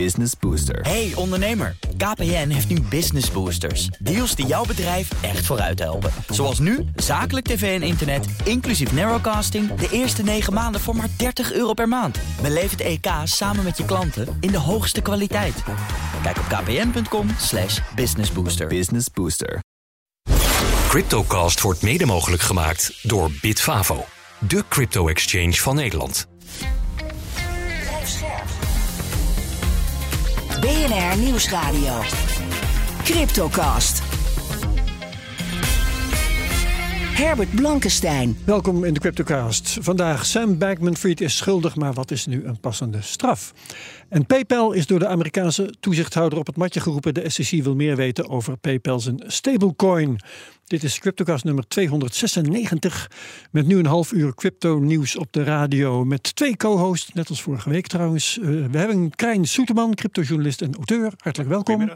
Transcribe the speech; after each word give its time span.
Business 0.00 0.32
Booster. 0.40 0.80
Hey 0.80 1.12
ondernemer, 1.14 1.76
KPN 1.96 2.48
heeft 2.48 2.68
nu 2.68 2.80
Business 2.80 3.30
Boosters. 3.30 3.86
Deals 3.86 4.34
die 4.34 4.46
jouw 4.46 4.64
bedrijf 4.64 5.22
echt 5.22 5.46
vooruit 5.46 5.78
helpen. 5.78 6.10
Zoals 6.28 6.58
nu, 6.58 6.84
zakelijk 6.96 7.46
tv 7.46 7.80
en 7.80 7.86
internet, 7.86 8.26
inclusief 8.44 8.92
narrowcasting... 8.92 9.74
de 9.74 9.88
eerste 9.90 10.22
9 10.22 10.52
maanden 10.52 10.80
voor 10.80 10.96
maar 10.96 11.08
30 11.16 11.52
euro 11.52 11.72
per 11.72 11.88
maand. 11.88 12.18
Beleef 12.42 12.70
het 12.70 12.80
EK 12.80 13.06
samen 13.24 13.64
met 13.64 13.76
je 13.76 13.84
klanten 13.84 14.36
in 14.40 14.50
de 14.50 14.58
hoogste 14.58 15.00
kwaliteit. 15.00 15.62
Kijk 16.22 16.38
op 16.38 16.44
kpn.com 16.44 17.28
slash 17.38 17.80
businessbooster. 17.94 18.66
Business 18.66 19.06
Booster. 19.14 19.62
Cryptocast 20.88 21.60
wordt 21.60 21.82
mede 21.82 22.06
mogelijk 22.06 22.42
gemaakt 22.42 22.98
door 23.02 23.30
Bitfavo, 23.40 24.04
de 24.38 24.64
crypto-exchange 24.68 25.52
van 25.52 25.74
Nederland. 25.74 26.26
BNR 30.64 31.18
Nieuwsradio. 31.18 32.00
Cryptocast. 33.02 34.13
Herbert 37.14 37.54
Blankenstein. 37.54 38.36
Welkom 38.44 38.84
in 38.84 38.94
de 38.94 39.00
Cryptocast. 39.00 39.78
Vandaag 39.80 40.26
Sam 40.26 40.58
Bankman-Fried 40.58 41.20
is 41.20 41.36
schuldig, 41.36 41.76
maar 41.76 41.92
wat 41.92 42.10
is 42.10 42.26
nu 42.26 42.44
een 42.44 42.60
passende 42.60 43.02
straf? 43.02 43.52
En 44.08 44.26
PayPal 44.26 44.72
is 44.72 44.86
door 44.86 44.98
de 44.98 45.06
Amerikaanse 45.06 45.74
toezichthouder 45.80 46.38
op 46.38 46.46
het 46.46 46.56
matje 46.56 46.80
geroepen. 46.80 47.14
De 47.14 47.30
SEC 47.30 47.62
wil 47.62 47.74
meer 47.74 47.96
weten 47.96 48.28
over 48.28 48.56
PayPal 48.56 49.00
zijn 49.00 49.22
stablecoin. 49.26 50.20
Dit 50.64 50.82
is 50.82 50.98
Cryptocast 50.98 51.44
nummer 51.44 51.68
296. 51.68 53.10
Met 53.50 53.66
nu 53.66 53.78
een 53.78 53.86
half 53.86 54.12
uur 54.12 54.34
crypto 54.34 54.78
nieuws 54.78 55.16
op 55.16 55.32
de 55.32 55.44
radio. 55.44 56.04
Met 56.04 56.34
twee 56.34 56.56
co-hosts, 56.56 57.12
net 57.12 57.28
als 57.28 57.42
vorige 57.42 57.70
week 57.70 57.86
trouwens. 57.86 58.38
Uh, 58.38 58.66
we 58.70 58.78
hebben 58.78 59.10
Krijn 59.10 59.44
Soeterman, 59.46 59.94
cryptojournalist 59.94 60.62
en 60.62 60.74
auteur. 60.74 61.12
Hartelijk 61.18 61.50
welkom. 61.50 61.90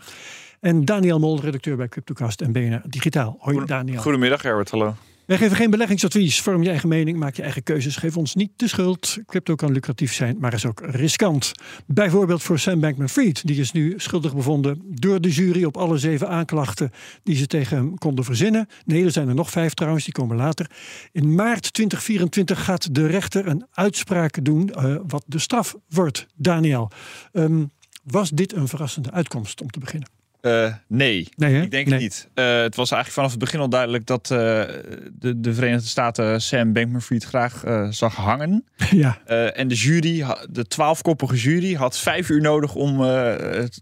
En 0.60 0.84
Daniel 0.84 1.18
Mol, 1.18 1.40
redacteur 1.40 1.76
bij 1.76 1.88
Cryptocast 1.88 2.40
en 2.40 2.52
BNR 2.52 2.82
Digitaal. 2.86 3.36
Hoi 3.38 3.64
Daniel. 3.64 4.00
Goedemiddag 4.00 4.42
Herbert, 4.42 4.70
hallo. 4.70 4.94
Wij 5.28 5.36
geven 5.36 5.56
geen 5.56 5.70
beleggingsadvies. 5.70 6.40
Vorm 6.40 6.62
je 6.62 6.68
eigen 6.68 6.88
mening, 6.88 7.18
maak 7.18 7.34
je 7.34 7.42
eigen 7.42 7.62
keuzes. 7.62 7.96
Geef 7.96 8.16
ons 8.16 8.34
niet 8.34 8.50
de 8.56 8.68
schuld. 8.68 9.18
Crypto 9.26 9.54
kan 9.54 9.72
lucratief 9.72 10.12
zijn, 10.12 10.36
maar 10.40 10.52
is 10.52 10.66
ook 10.66 10.80
riskant. 10.84 11.52
Bijvoorbeeld 11.86 12.42
voor 12.42 12.58
Sam 12.58 12.80
Bankman-Fried. 12.80 13.46
Die 13.46 13.60
is 13.60 13.72
nu 13.72 13.94
schuldig 13.96 14.34
bevonden 14.34 14.82
door 14.84 15.20
de 15.20 15.30
jury 15.30 15.64
op 15.64 15.76
alle 15.76 15.98
zeven 15.98 16.28
aanklachten 16.28 16.90
die 17.22 17.36
ze 17.36 17.46
tegen 17.46 17.76
hem 17.76 17.98
konden 17.98 18.24
verzinnen. 18.24 18.68
Nee, 18.84 19.04
er 19.04 19.10
zijn 19.10 19.28
er 19.28 19.34
nog 19.34 19.50
vijf 19.50 19.74
trouwens, 19.74 20.04
die 20.04 20.14
komen 20.14 20.36
later. 20.36 20.70
In 21.12 21.34
maart 21.34 21.72
2024 21.72 22.64
gaat 22.64 22.94
de 22.94 23.06
rechter 23.06 23.46
een 23.46 23.66
uitspraak 23.70 24.44
doen 24.44 24.70
uh, 24.76 24.96
wat 25.06 25.24
de 25.26 25.38
straf 25.38 25.76
wordt. 25.88 26.26
Daniel, 26.34 26.90
um, 27.32 27.70
was 28.04 28.30
dit 28.30 28.54
een 28.54 28.68
verrassende 28.68 29.10
uitkomst 29.10 29.60
om 29.60 29.70
te 29.70 29.78
beginnen? 29.78 30.17
Uh, 30.48 30.74
nee, 30.86 31.28
nee 31.36 31.62
ik 31.62 31.70
denk 31.70 31.86
nee. 31.86 31.94
het 31.94 32.02
niet. 32.02 32.28
Uh, 32.34 32.60
het 32.60 32.76
was 32.76 32.90
eigenlijk 32.90 33.12
vanaf 33.12 33.30
het 33.30 33.38
begin 33.38 33.60
al 33.60 33.68
duidelijk 33.68 34.06
dat 34.06 34.30
uh, 34.32 34.38
de, 34.38 35.40
de, 35.40 35.54
Verenigde 35.54 35.88
Staten 35.88 36.42
Sam 36.42 36.72
Bankman-Fried 36.72 37.24
graag 37.24 37.64
zag 37.90 38.14
hangen. 38.14 38.64
Ja. 38.90 39.18
en 39.52 39.68
de 39.68 39.74
jury, 39.74 40.24
de 40.50 40.66
twaalfkoppige 40.66 41.36
jury, 41.36 41.74
had 41.74 41.98
vijf 41.98 42.28
uur 42.28 42.40
nodig 42.40 42.74
om 42.74 43.06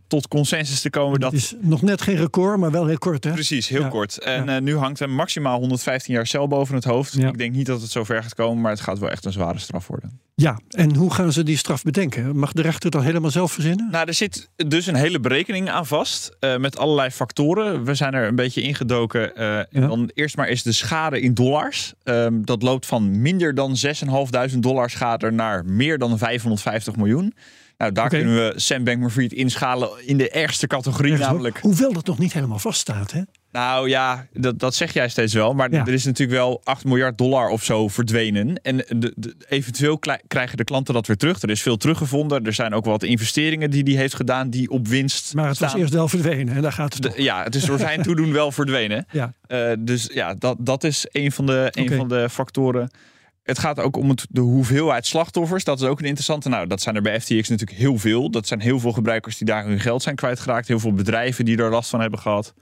tot 0.07 0.29
consensus 0.29 0.81
te 0.81 0.91
komen. 0.91 1.21
Dat 1.21 1.33
is 1.33 1.55
nog 1.61 1.83
net 1.83 2.03
geen 2.03 2.17
record, 2.17 2.59
maar 2.59 2.71
wel 2.71 2.87
heel 2.87 2.99
kort. 2.99 3.25
Hè? 3.25 3.33
Precies, 3.33 3.69
heel 3.69 3.81
ja. 3.83 3.89
kort. 3.89 4.19
En 4.19 4.45
ja. 4.45 4.61
nu 4.61 4.77
hangt 4.77 4.99
hem 4.99 5.11
maximaal 5.11 5.59
115 5.59 6.15
jaar 6.15 6.27
cel 6.27 6.49
boven 6.49 6.75
het 6.75 6.85
hoofd. 6.85 7.13
Ja. 7.13 7.29
Ik 7.29 7.39
denk 7.39 7.55
niet 7.55 7.67
dat 7.67 7.81
het 7.81 7.91
zover 7.91 8.23
gaat 8.23 8.35
komen, 8.35 8.63
maar 8.63 8.73
het 8.73 8.81
gaat 8.81 8.99
wel 8.99 9.11
echt 9.11 9.25
een 9.25 9.33
zware 9.33 9.59
straf 9.59 9.87
worden. 9.87 10.21
Ja, 10.43 10.59
en 10.71 10.95
hoe 10.95 11.13
gaan 11.15 11.33
ze 11.33 11.43
die 11.43 11.57
straf 11.57 11.83
bedenken? 11.83 12.37
Mag 12.39 12.53
de 12.53 12.63
rechter 12.63 12.91
dat 12.91 13.03
helemaal 13.03 13.31
zelf 13.31 13.53
verzinnen? 13.53 13.89
Nou, 13.91 14.07
er 14.07 14.15
zit 14.15 14.49
dus 14.57 14.87
een 14.87 14.95
hele 14.95 15.21
berekening 15.21 15.71
aan 15.71 15.87
vast. 15.87 16.37
Uh, 16.41 16.57
met 16.57 16.79
allerlei 16.79 17.11
factoren. 17.11 17.85
We 17.85 17.95
zijn 17.95 18.15
er 18.15 18.29
een 18.29 18.35
beetje 18.35 18.61
ingedoken. 18.63 19.33
Uh, 19.37 19.59
en 19.59 19.67
Ja. 19.71 19.87
dan 19.87 20.11
eerst 20.15 20.37
maar 20.37 20.49
is 20.49 20.63
de 20.63 20.73
schade 20.73 21.21
in 21.21 21.35
dollars. 21.35 21.95
Um, 22.05 22.45
dat 22.45 22.63
loopt 22.63 22.87
van 22.87 23.21
minder 23.21 23.55
dan 23.55 23.77
6.500 24.53 24.59
dollar 24.59 24.91
schade 24.91 25.31
naar 25.31 25.65
meer 25.65 25.99
dan 25.99 26.19
550 26.19 26.97
miljoen. 26.97 27.35
Nou, 27.79 27.93
daar 27.93 28.09
kunnen 28.09 28.35
we 28.35 28.53
Sam 28.57 28.85
Bankman-Fried 28.85 29.33
inschalen 29.33 29.91
in 30.07 30.17
de 30.17 30.31
ergste 30.31 30.67
categorie, 30.67 31.17
namelijk. 31.17 31.59
Hoewel 31.61 31.93
dat 31.93 32.07
nog 32.07 32.19
niet 32.19 32.33
helemaal 32.33 32.59
vaststaat, 32.59 33.13
hè? 33.13 33.23
Nou 33.57 33.89
ja, 33.89 34.27
dat, 34.33 34.59
dat 34.59 34.75
zeg 34.75 34.93
jij 34.93 35.09
steeds 35.09 35.35
wel. 35.35 35.55
Maar 35.55 35.73
Ja. 35.73 35.87
er 35.87 35.93
is 35.93 36.05
natuurlijk 36.05 36.39
wel 36.39 36.61
8 36.65 36.85
miljard 36.85 37.19
dollar 37.19 37.49
of 37.49 37.65
zo 37.65 37.89
verdwenen. 37.89 38.61
En 38.63 38.77
de, 38.77 39.13
de- 39.17 39.35
eventueel 39.49 39.99
krijgen 40.29 40.57
de 40.57 40.65
klanten 40.65 40.95
dat 40.95 41.07
weer 41.07 41.17
terug. 41.17 41.43
Er 41.43 41.51
is 41.51 41.63
veel 41.63 41.77
teruggevonden. 41.77 42.45
Er 42.47 42.53
zijn 42.53 42.75
ook 42.75 42.85
wat 42.85 43.03
investeringen 43.03 43.71
die 43.71 43.83
hij 43.83 43.93
heeft 43.93 44.15
gedaan 44.15 44.51
die 44.51 44.71
op 44.71 44.89
winst 44.89 45.35
Maar 45.35 45.49
het 45.49 45.59
was 45.59 45.75
eerst 45.75 45.93
wel 45.93 46.09
verdwenen 46.09 46.55
en 46.55 46.63
daar 46.63 46.73
gaat 46.73 46.95
het 46.95 47.03
De- 47.03 47.23
ja, 47.23 47.43
het 47.43 47.55
is 47.55 47.65
door 47.65 47.79
zijn 47.79 48.03
toedoen 48.09 48.33
wel 48.33 48.53
verdwenen. 48.53 49.07
Ja. 49.11 49.33
Eh, 49.47 49.73
dus 49.79 50.11
ja, 50.13 50.35
dat, 50.35 50.57
dat 50.61 50.85
is 50.85 51.07
een 51.13 51.33
van, 51.33 51.47
de, 51.47 51.69
een 51.71 51.93
van 51.97 52.09
de 52.09 52.29
factoren. 52.31 52.91
Het 53.43 53.59
gaat 53.59 53.81
ook 53.81 53.97
om 53.97 54.09
het, 54.09 54.27
de 54.31 54.41
hoeveelheid 54.41 55.07
slachtoffers. 55.07 55.65
Dat 55.65 55.81
is 55.81 55.87
ook 55.87 55.99
een 55.99 56.05
interessante. 56.05 56.49
Nou, 56.49 56.67
dat 56.67 56.81
zijn 56.81 56.95
er 56.97 57.03
bij 57.03 57.21
FTX 57.21 57.49
natuurlijk 57.49 57.79
heel 57.79 57.99
veel. 57.99 58.31
Dat 58.31 58.47
zijn 58.47 58.61
heel 58.61 58.81
veel 58.81 58.93
gebruikers 58.93 59.37
die 59.39 59.47
daar 59.47 59.65
hun 59.65 59.81
geld 59.81 60.03
zijn 60.03 60.15
kwijtgeraakt. 60.17 60.69
Heel 60.69 60.79
veel 60.81 60.93
bedrijven 60.93 61.45
die 61.45 61.57
er 61.59 61.71
last 61.71 61.91
van 61.91 62.01
hebben 62.01 62.19
gehad. 62.19 62.55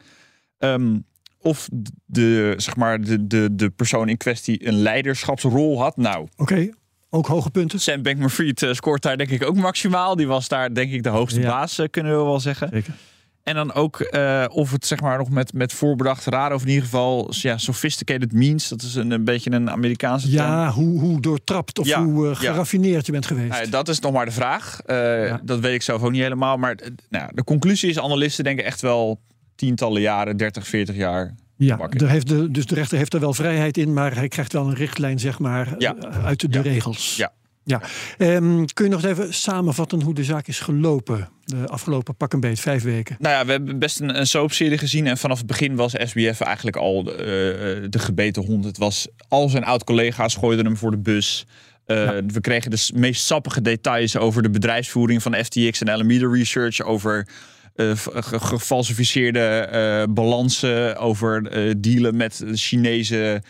Ehm, 0.73 0.99
of 1.41 1.69
de, 2.07 2.55
zeg 2.57 2.77
maar, 2.77 3.01
de, 3.01 3.27
de, 3.27 3.49
de 3.53 3.71
persoon 3.71 4.09
in 4.09 4.17
kwestie 4.17 4.67
een 4.67 4.75
leiderschapsrol 4.75 5.81
had. 5.81 5.97
Nou, 5.97 6.27
Oké, 6.37 6.69
ook 7.11 7.27
hoge 7.27 7.51
punten. 7.51 7.81
Sam 7.81 8.03
Bankman-Fried 8.03 8.63
eh, 8.63 8.73
scoort 8.73 9.03
daar 9.03 9.17
denk 9.17 9.31
ik 9.31 9.45
ook 9.45 9.57
maximaal. 9.57 10.17
Die 10.17 10.27
was 10.27 10.49
daar 10.49 10.75
denk 10.75 10.93
ik 10.93 11.03
de 11.03 11.09
hoogste 11.09 11.41
Ja. 11.41 11.47
baas, 11.49 11.79
eh, 11.79 11.87
kunnen 11.91 12.19
we 12.19 12.25
wel 12.25 12.41
zeggen. 12.41 12.69
Zeker. 12.73 12.95
En 13.43 13.55
dan 13.55 13.73
ook 13.73 14.01
eh, 14.01 14.45
of 14.49 14.71
het 14.71 14.87
zeg 14.87 15.01
maar 15.01 15.19
nog 15.19 15.31
met, 15.31 15.53
met 15.53 15.73
voorbedachte 15.73 16.31
raden, 16.31 16.57
of 16.57 16.63
in 16.63 16.69
ieder 16.69 16.85
geval 16.85 17.29
ja, 17.31 17.59
sophisticated 17.59 18.33
means. 18.33 18.69
Dat 18.69 18.83
is 18.83 18.95
een, 18.95 19.11
een 19.11 19.25
beetje 19.25 19.51
een 19.51 19.71
Amerikaanse 19.71 20.27
term. 20.31 20.47
Ja, 20.47 20.71
hoe, 20.71 21.01
hoe 21.01 21.21
doortrapt 21.21 21.79
of 21.79 21.87
Ja, 21.87 22.05
hoe 22.05 22.29
ja. 22.29 22.35
geraffineerd 22.35 23.07
je 23.07 23.13
bent 23.13 23.27
geweest. 23.27 23.51
Nou 23.51 23.69
dat 23.69 23.89
is 23.89 23.99
nog 24.01 24.13
maar 24.13 24.25
de 24.25 24.31
vraag. 24.33 24.81
Ja. 24.87 25.41
Dat 25.45 25.61
weet 25.61 25.75
ik 25.75 25.83
zelf 25.83 26.03
ook 26.03 26.11
niet 26.11 26.23
helemaal. 26.23 26.57
Maar 26.57 26.77
nou, 27.09 27.31
de 27.35 27.45
conclusie 27.45 27.91
is, 27.91 27.99
analisten 27.99 28.45
denken 28.45 28.65
echt 28.65 28.81
wel 28.81 29.21
tientallen 29.57 30.01
jaren, 30.01 30.37
30, 30.37 30.67
40 30.67 30.97
jaar. 30.97 31.35
ja, 31.57 31.79
er 31.91 32.09
heeft 32.09 32.29
de, 32.29 32.51
dus 32.51 32.67
de 32.67 32.75
rechter 32.75 32.99
heeft 32.99 33.15
er 33.15 33.21
wel 33.21 33.35
vrijheid 33.35 33.77
in, 33.77 33.93
maar 33.93 34.15
hij 34.15 34.29
krijgt 34.29 34.53
wel 34.53 34.67
een 34.67 34.75
richtlijn, 34.75 35.19
zeg 35.19 35.39
maar, 35.39 35.75
Ja. 35.79 35.95
eh, 35.97 36.25
uit 36.25 36.41
de 36.41 36.49
Ja. 36.51 36.61
regels. 36.61 37.17
Ja. 37.17 37.33
Ja. 37.67 37.81
Ehm, 38.19 38.65
kun 38.65 38.85
je 38.85 38.91
nog 38.91 39.05
even 39.05 39.35
samenvatten 39.35 40.03
hoe 40.03 40.15
de 40.15 40.25
zaak 40.25 40.47
is 40.47 40.61
gelopen 40.61 41.29
de 41.45 41.67
afgelopen 41.67 42.17
pak 42.17 42.33
een 42.33 42.41
beet, 42.41 42.61
vijf 42.61 42.83
weken? 42.83 43.17
Nou 43.19 43.35
ja, 43.35 43.45
we 43.45 43.51
hebben 43.51 43.79
best 43.79 44.01
een, 44.01 44.19
een 44.19 44.27
soapserie 44.27 44.79
gezien. 44.79 45.07
En 45.07 45.19
vanaf 45.19 45.39
het 45.39 45.47
begin 45.47 45.77
was 45.77 45.93
SBF 45.99 46.41
eigenlijk 46.41 46.77
al 46.77 47.03
de, 47.03 47.13
eh, 47.13 47.87
de 47.91 47.99
gebeten 47.99 48.45
hond. 48.45 48.65
Het 48.65 48.79
was 48.79 49.09
al 49.29 49.49
zijn 49.49 49.65
oud-collega's 49.65 50.35
gooiden 50.35 50.65
hem 50.65 50.77
voor 50.77 50.91
de 50.91 50.99
bus. 50.99 51.47
Eh, 51.87 52.11
We 52.27 52.41
kregen 52.41 52.71
de 52.71 52.89
meest 52.95 53.25
sappige 53.25 53.61
details 53.63 54.17
over 54.17 54.43
de 54.43 54.51
bedrijfsvoering 54.51 55.23
van 55.23 55.35
FTX 55.35 55.81
en 55.81 55.89
Alameda 55.89 56.29
Research. 56.29 56.81
Over 56.81 57.29
gefalsificeerde 57.75 59.41
eh, 59.41 60.15
balansen. 60.15 60.97
Over 60.97 61.47
eh, 61.47 61.75
dealen 61.79 62.17
met 62.17 62.45
Chinese 62.53 63.43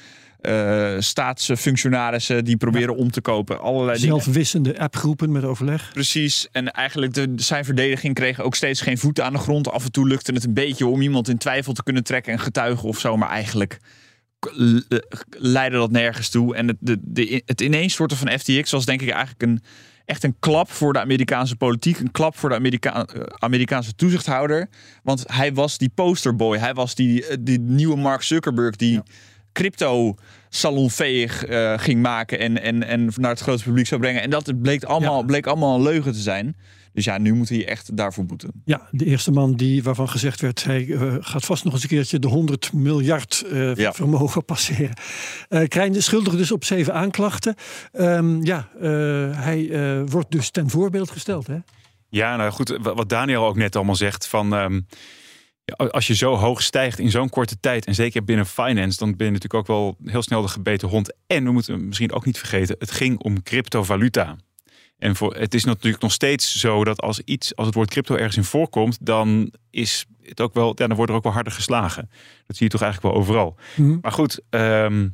eh, 0.44 0.94
staatsfunctionarissen 0.98 2.44
die 2.44 2.56
proberen 2.56 2.96
om 2.96 3.10
te 3.10 3.20
kopen. 3.20 3.60
Allerlei. 3.60 3.98
Zelfwissende 3.98 4.78
appgroepen 4.78 5.32
met 5.32 5.44
overleg. 5.44 5.90
Precies. 5.92 6.48
En 6.52 6.70
eigenlijk 6.70 7.14
de, 7.14 7.32
zijn 7.36 7.64
verdediging 7.64 8.14
kreeg 8.14 8.40
ook 8.40 8.54
steeds 8.54 8.80
geen 8.80 8.98
voeten 8.98 9.24
aan 9.24 9.32
de 9.32 9.38
grond. 9.38 9.70
Af 9.70 9.84
en 9.84 9.92
toe 9.92 10.08
lukte 10.08 10.32
het 10.32 10.44
een 10.44 10.54
beetje 10.54 10.86
om 10.86 11.00
iemand 11.00 11.28
in 11.28 11.38
twijfel 11.38 11.72
te 11.72 11.82
kunnen 11.82 12.04
trekken 12.04 12.32
en 12.32 12.38
getuigen 12.38 12.88
of 12.88 12.98
zo. 12.98 13.16
Maar 13.16 13.28
eigenlijk 13.28 13.78
eh, 14.40 14.98
leidde 15.30 15.76
dat 15.76 15.90
nergens 15.90 16.28
toe. 16.28 16.54
En 16.54 16.68
het, 16.68 16.76
de, 16.80 16.98
de, 17.00 17.42
het 17.46 17.60
ineenstorten 17.60 18.16
van 18.16 18.38
FTX 18.38 18.70
was 18.70 18.84
denk 18.84 19.02
ik 19.02 19.10
eigenlijk 19.10 19.42
een, 19.42 19.62
echt 20.04 20.24
een 20.24 20.36
klap 20.38 20.70
voor 20.70 20.92
de 20.92 21.00
Amerikaanse 21.00 21.56
politiek. 21.56 21.98
Een 21.98 22.10
klap 22.10 22.36
voor 22.36 22.48
de 22.48 22.54
Amerika 22.54 23.06
eh, 23.06 23.20
Amerikaanse 23.38 23.94
toezichthouder. 23.94 24.68
Want 25.02 25.24
hij 25.26 25.54
was 25.54 25.78
die 25.78 25.90
posterboy. 25.94 26.58
Hij 26.58 26.74
was 26.74 26.94
die, 26.94 27.26
eh, 27.26 27.36
die 27.40 27.60
nieuwe 27.60 27.96
Mark 27.96 28.22
Zuckerberg 28.22 28.76
die 28.76 29.00
crypto 29.52 30.14
salonveeg 30.48 31.44
eh, 31.44 31.78
ging 31.78 32.02
maken 32.02 32.38
en, 32.38 32.62
en, 32.62 32.82
en 32.82 33.10
naar 33.16 33.30
het 33.30 33.40
grote 33.40 33.62
publiek 33.62 33.86
zou 33.86 34.00
brengen. 34.00 34.22
En 34.22 34.30
dat 34.30 34.60
bleek 34.62 34.84
allemaal, 34.84 35.18
Ja. 35.18 35.26
bleek 35.26 35.46
allemaal 35.46 35.74
een 35.74 35.82
leugen 35.82 36.12
te 36.12 36.18
zijn. 36.18 36.56
Dus 36.94 37.04
ja, 37.04 37.18
nu 37.18 37.34
moet 37.34 37.48
hij 37.48 37.66
echt 37.68 37.96
daarvoor 37.96 38.24
boeten. 38.26 38.50
Ja, 38.64 38.88
de 38.90 39.04
eerste 39.04 39.30
man 39.30 39.54
die, 39.54 39.82
waarvan 39.82 40.08
gezegd 40.08 40.40
werd... 40.40 40.64
hij 40.64 40.88
eh, 40.90 41.14
gaat 41.20 41.44
vast 41.44 41.64
nog 41.64 41.72
eens 41.72 41.82
een 41.82 41.88
keertje 41.88 42.18
de 42.18 42.28
100 42.28 42.72
miljard 42.72 43.44
eh, 43.50 43.74
Ja. 43.74 43.92
vermogen 43.92 44.44
passeren. 44.54 44.96
Eh 45.48 45.68
Krijn 45.68 45.94
is 45.94 46.04
schuldig 46.04 46.36
dus 46.36 46.52
op 46.52 46.64
zeven 46.64 46.94
aanklachten. 46.94 47.54
Ehm, 47.92 48.44
ja, 48.44 48.68
eh, 48.80 48.88
hij 49.44 49.70
eh, 49.70 50.02
wordt 50.06 50.30
dus 50.30 50.50
ten 50.50 50.70
voorbeeld 50.70 51.10
gesteld. 51.10 51.46
Hè? 51.46 51.56
Ja, 52.08 52.36
nou 52.36 52.50
goed, 52.50 52.78
wa- 52.82 52.94
wat 52.94 53.08
Daniel 53.08 53.44
ook 53.44 53.56
net 53.56 53.76
allemaal 53.76 53.96
zegt 53.96 54.26
van... 54.26 54.54
ehm, 54.54 54.80
ja, 55.64 55.74
als 55.86 56.06
je 56.06 56.14
zo 56.14 56.34
hoog 56.34 56.62
stijgt 56.62 56.98
in 56.98 57.10
zo'n 57.10 57.28
korte 57.28 57.56
tijd, 57.60 57.84
en 57.86 57.94
zeker 57.94 58.24
binnen 58.24 58.46
finance, 58.46 58.98
dan 58.98 59.16
ben 59.16 59.26
je 59.26 59.32
natuurlijk 59.32 59.54
ook 59.54 59.66
wel 59.76 59.96
heel 60.04 60.22
snel 60.22 60.42
de 60.42 60.48
gebeten 60.48 60.88
hond. 60.88 61.12
En 61.26 61.44
we 61.44 61.50
moeten 61.50 61.86
misschien 61.86 62.12
ook 62.12 62.24
niet 62.24 62.38
vergeten, 62.38 62.76
het 62.78 62.90
ging 62.90 63.18
om 63.18 63.42
cryptovaluta. 63.42 64.36
En 65.04 65.16
voor, 65.16 65.34
het 65.34 65.54
is 65.54 65.64
natuurlijk 65.64 66.02
nog 66.02 66.12
steeds 66.12 66.58
zo 66.58 66.84
dat 66.84 67.00
als 67.00 67.20
iets, 67.20 67.56
als 67.56 67.66
het 67.66 67.74
woord 67.74 67.90
crypto 67.90 68.14
ergens 68.14 68.36
in 68.36 68.44
voorkomt, 68.44 68.98
dan 69.00 69.52
is 69.70 70.06
het 70.22 70.40
ook 70.40 70.54
wel, 70.54 70.68
ja, 70.68 70.86
dan 70.86 70.96
wordt 70.96 71.10
er 71.10 71.16
ook 71.16 71.22
wel 71.22 71.32
harder 71.32 71.52
geslagen. 71.52 72.10
Dat 72.46 72.56
zie 72.56 72.66
je 72.66 72.72
toch 72.72 72.82
eigenlijk 72.82 73.14
wel 73.14 73.22
overal. 73.22 73.56
Mhm. 73.76 73.98
Maar 74.00 74.12
goed, 74.12 74.40
ehm, 74.50 75.08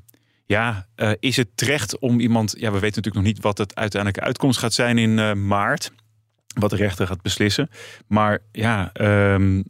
ja, 0.46 0.87
eh, 0.94 1.10
is 1.20 1.37
het 1.37 1.48
terecht 1.54 1.98
om 1.98 2.20
iemand, 2.20 2.54
ja, 2.58 2.72
we 2.72 2.78
weten 2.78 3.02
natuurlijk 3.02 3.14
nog 3.14 3.25
niet 3.25 3.40
wat 3.40 3.58
het 3.58 3.75
uiteindelijke 3.75 4.26
uitkomst 4.26 4.58
gaat 4.58 4.72
zijn 4.72 4.98
in 4.98 5.19
eh, 5.19 5.32
maart, 5.32 5.92
wat 6.54 6.70
de 6.70 6.76
rechter 6.76 7.06
gaat 7.06 7.22
beslissen. 7.22 7.69
Maar 8.06 8.38
ja, 8.52 8.90
ehm, 8.92 9.62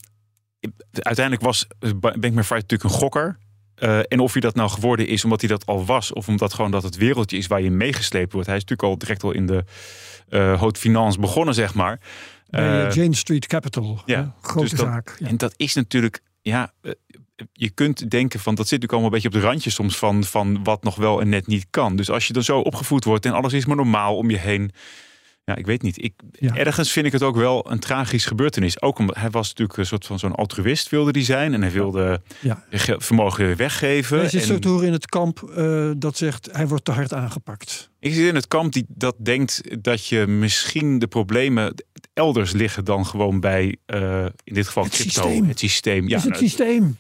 uiteindelijk 0.93 1.44
was 1.44 1.67
Bankman 2.00 2.44
Fried 2.44 2.62
natuurlijk 2.62 2.84
een 2.84 3.00
gokker. 3.00 3.38
Uh, 3.81 3.99
en 4.09 4.21
of 4.21 4.32
hij 4.32 4.41
dat 4.41 4.55
nou 4.55 4.71
geworden 4.71 5.06
is 5.06 5.25
omdat 5.25 5.41
hij 5.41 5.50
dat 5.50 5.67
al 5.67 5.85
was, 5.85 6.12
of 6.12 6.29
omdat 6.29 6.55
gewoon 6.55 6.71
dat 6.71 6.82
het 6.82 6.97
wereldje 6.97 7.37
is 7.37 7.47
waar 7.47 7.61
je 7.62 7.71
meegesleept 7.71 8.32
wordt. 8.32 8.47
Hij 8.47 8.56
is 8.56 8.62
natuurlijk 8.62 8.88
al 8.88 8.99
direct 8.99 9.23
al 9.23 9.32
in 9.32 9.47
de 9.47 9.65
uh, 10.31 10.59
haute 10.59 10.81
finance 10.81 11.21
begonnen, 11.21 11.55
zeg 11.55 11.75
maar. 11.75 12.00
Bij 12.50 12.87
uh, 12.87 12.93
Jane 12.93 13.15
Street 13.15 13.47
Capital. 13.47 14.03
Ja, 14.06 14.35
grote 14.41 14.69
dus 14.69 14.79
dat, 14.79 14.87
zaak. 14.87 15.17
Ja. 15.19 15.27
En 15.27 15.37
dat 15.37 15.55
is 15.56 15.75
natuurlijk, 15.75 16.21
ja, 16.43 16.73
je 17.53 17.71
kunt 17.71 18.11
denken 18.11 18.41
van 18.41 18.55
dat 18.55 18.69
zit 18.69 18.81
natuurlijk 18.81 18.93
allemaal 18.93 19.09
een 19.09 19.23
beetje 19.23 19.38
op 19.38 19.43
de 19.43 19.49
randje 19.49 19.71
soms 19.71 19.99
van, 19.99 20.25
van 20.25 20.65
wat 20.65 20.82
nog 20.82 20.97
wel 20.97 21.21
en 21.21 21.29
net 21.29 21.47
niet 21.47 21.67
kan. 21.71 21.97
Dus 21.97 22.11
als 22.11 22.27
je 22.27 22.32
dan 22.32 22.43
zo 22.43 22.61
opgevoed 22.61 23.05
wordt 23.05 23.27
en 23.27 23.32
alles 23.32 23.53
is 23.53 23.67
maar 23.67 23.77
normaal 23.77 24.17
om 24.17 24.31
je 24.31 24.38
heen. 24.38 24.73
Ja, 25.50 25.56
ik 25.56 25.67
weet 25.67 25.82
niet. 25.82 26.02
Ik, 26.05 26.12
Ja. 26.32 26.55
Ergens 26.56 26.93
vind 26.93 27.06
ik 27.06 27.12
het 27.12 27.23
ook 27.23 27.37
wel 27.37 27.70
een 27.70 27.79
tragisch 27.79 28.25
gebeurtenis. 28.25 28.82
Ook 28.82 28.99
omdat 28.99 29.17
hij 29.17 29.31
was 29.31 29.49
natuurlijk 29.49 29.79
een 29.79 29.87
soort 29.87 30.06
van 30.06 30.19
zo'n 30.19 30.35
altruïst 30.35 30.88
wilde 30.88 31.12
die 31.12 31.25
zijn. 31.25 31.55
En 31.55 31.62
hij 31.62 31.70
wilde 31.70 32.23
Ja. 32.41 32.64
ge- 32.70 32.94
vermogen 33.00 33.56
weggeven. 33.56 34.19
Hij 34.19 34.29
zit 34.29 34.41
En 34.41 34.47
zo 34.47 34.58
te 34.58 34.69
horen 34.69 34.87
in 34.87 34.93
het 34.93 35.06
kamp 35.06 35.43
eh, 35.43 35.91
dat 35.97 36.17
zegt 36.17 36.49
hij 36.52 36.69
wordt 36.69 36.85
te 36.85 36.93
hard 36.93 37.14
aangepakt. 37.14 37.91
ik 38.00 38.14
zit 38.14 38.26
in 38.29 38.35
het 38.35 38.49
kamp 38.49 38.73
die 38.73 38.85
dat 38.88 39.14
denkt 39.19 39.62
dat 39.85 40.06
je 40.06 40.26
misschien 40.26 40.99
de 40.99 41.06
problemen 41.06 41.75
elders 42.14 42.53
liggen 42.53 42.85
dan 42.85 43.06
gewoon 43.06 43.41
bij, 43.41 43.76
eh, 43.87 44.25
in 44.44 44.55
dit 44.55 44.67
geval 44.67 44.85
Het 44.85 44.93
crypto, 44.93 45.23
systeem. 45.23 45.49
het 45.49 45.58
systeem. 45.58 46.08
Ja, 46.08 46.17
is 46.17 46.23
het 46.23 46.32
nou, 46.32 46.44
systeem. 46.44 46.96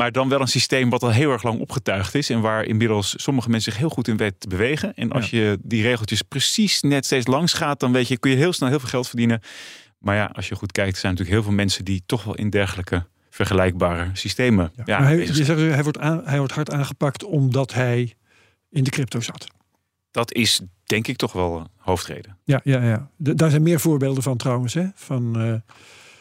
Maar 0.00 0.12
dan 0.12 0.28
wel 0.28 0.40
een 0.40 0.48
systeem 0.48 0.90
wat 0.90 1.02
al 1.02 1.10
heel 1.10 1.30
erg 1.30 1.42
lang 1.42 1.60
opgetuigd 1.60 2.14
is. 2.14 2.30
En 2.30 2.40
waar 2.40 2.64
inmiddels 2.64 3.14
sommige 3.16 3.50
mensen 3.50 3.72
zich 3.72 3.80
heel 3.80 3.90
goed 3.90 4.08
in 4.08 4.16
weten 4.16 4.38
te 4.38 4.48
bewegen. 4.48 4.94
En 4.94 5.12
als 5.12 5.30
je 5.30 5.58
die 5.62 5.82
regeltjes 5.82 6.22
precies 6.22 6.80
net 6.80 7.04
steeds 7.04 7.26
langs 7.26 7.52
gaat, 7.52 7.80
dan 7.80 7.92
weet 7.92 8.08
je, 8.08 8.18
kun 8.18 8.30
je 8.30 8.36
heel 8.36 8.52
snel 8.52 8.68
heel 8.68 8.78
veel 8.78 8.88
geld 8.88 9.08
verdienen. 9.08 9.40
Maar 9.98 10.16
ja, 10.16 10.30
als 10.32 10.48
je 10.48 10.54
goed 10.54 10.72
kijkt, 10.72 10.98
zijn 10.98 11.12
natuurlijk 11.12 11.38
heel 11.40 11.46
veel 11.48 11.56
mensen 11.56 11.84
die 11.84 12.02
toch 12.06 12.24
wel 12.24 12.34
in 12.34 12.50
dergelijke 12.50 13.06
vergelijkbare 13.30 14.10
systemen. 14.12 14.72
Ja, 14.84 15.02
hij, 15.02 15.16
je 15.16 15.44
zegt, 15.44 15.60
hij, 15.60 15.82
wordt 15.82 15.98
aan, 15.98 16.20
hij 16.24 16.38
wordt 16.38 16.52
hard 16.52 16.70
aangepakt 16.70 17.24
omdat 17.24 17.72
hij 17.72 18.14
in 18.70 18.84
de 18.84 18.90
crypto 18.90 19.20
zat. 19.20 19.46
Dat 20.10 20.32
is 20.32 20.60
denk 20.84 21.06
ik 21.06 21.16
toch 21.16 21.32
wel 21.32 21.56
een 21.58 21.68
hoofdreden. 21.76 22.36
Ja, 22.44 22.60
ja, 22.64 22.82
ja. 22.82 23.10
De- 23.16 23.34
daar 23.34 23.50
zijn 23.50 23.62
meer 23.62 23.80
voorbeelden 23.80 24.22
van 24.22 24.36
trouwens. 24.36 24.74
Hè? 24.74 24.86
Van 24.94 25.40
eh, 25.40 25.54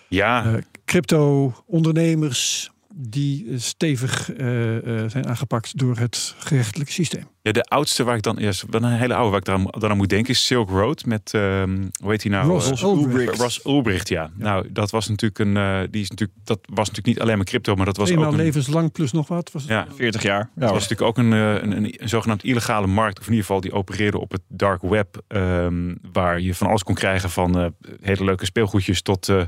Ja, 0.08 0.46
eh, 0.46 0.54
crypto-ondernemers 0.86 2.70
die 2.96 3.50
eh, 3.50 3.60
stevig 3.60 4.34
eh, 4.34 5.04
eh, 5.04 5.10
zijn 5.10 5.28
aangepakt 5.28 5.78
door 5.78 5.98
het 5.98 6.36
gerechtelijke 6.38 6.92
systeem. 6.92 7.28
Ja, 7.56 7.62
de 7.62 7.70
oudste 7.70 8.04
waar 8.04 8.16
ik 8.16 8.22
dan, 8.22 8.36
ja, 8.40 8.52
wel 8.70 8.84
een 8.84 8.92
hele 8.92 9.14
oude 9.14 9.30
waar 9.30 9.40
ik 9.40 9.46
dan, 9.46 9.74
dan 9.80 9.90
aan 9.90 9.98
moet 9.98 10.10
denken, 10.10 10.34
is 10.34 10.46
Silk 10.46 10.70
Road 10.70 11.06
met, 11.06 11.34
ehm 11.34 11.78
hoe 12.02 12.12
heet 12.12 12.24
hij 12.24 12.32
nou? 12.32 12.48
Ross 12.48 12.72
Eh, 12.72 12.82
Ulbricht. 12.90 13.40
Ross 13.40 13.66
Ulbricht, 13.66 14.10
ja. 14.10 14.32
Nou, 14.36 14.68
dat 14.72 14.92
was 14.92 15.08
natuurlijk 15.08 15.40
een, 15.40 15.58
eh, 15.58 15.80
die 15.92 16.02
is 16.02 16.10
natuurlijk, 16.10 16.40
dat 16.44 16.60
was 16.62 16.78
natuurlijk 16.88 17.06
niet 17.08 17.20
alleen 17.20 17.36
maar 17.38 17.46
crypto, 17.46 17.76
maar 17.76 17.86
dat 17.86 17.98
was 17.98 18.10
Eenmaal 18.10 18.26
ook 18.26 18.32
een, 18.32 18.38
levenslang 18.38 18.92
plus 18.92 19.12
nog 19.12 19.28
wat. 19.28 19.52
Was 19.52 19.62
het? 19.62 19.72
ja, 19.72 19.88
40 19.96 20.22
jaar. 20.22 20.50
Het 20.56 20.70
was 20.70 20.88
natuurlijk 20.90 21.02
ook 21.02 21.18
een, 21.18 21.34
eh, 21.34 21.54
een, 21.54 21.72
een, 21.72 22.02
een 22.02 22.10
zogenaamd 22.10 22.44
illegale 22.44 22.88
markt. 22.88 23.20
Of 23.20 23.26
in 23.26 23.32
ieder 23.32 23.46
geval, 23.46 23.62
die 23.62 23.72
opereerde 23.74 24.20
op 24.20 24.32
het 24.32 24.42
dark 24.48 24.82
web. 24.82 25.22
ehm, 25.28 25.96
waar 26.12 26.40
je 26.40 26.56
van 26.56 26.68
alles 26.68 26.84
kon 26.84 26.96
krijgen. 26.96 27.30
Van 27.30 27.60
eh, 27.60 27.66
hele 28.02 28.24
leuke 28.24 28.46
speelgoedjes 28.46 29.02
tot 29.02 29.30
eh, 29.30 29.42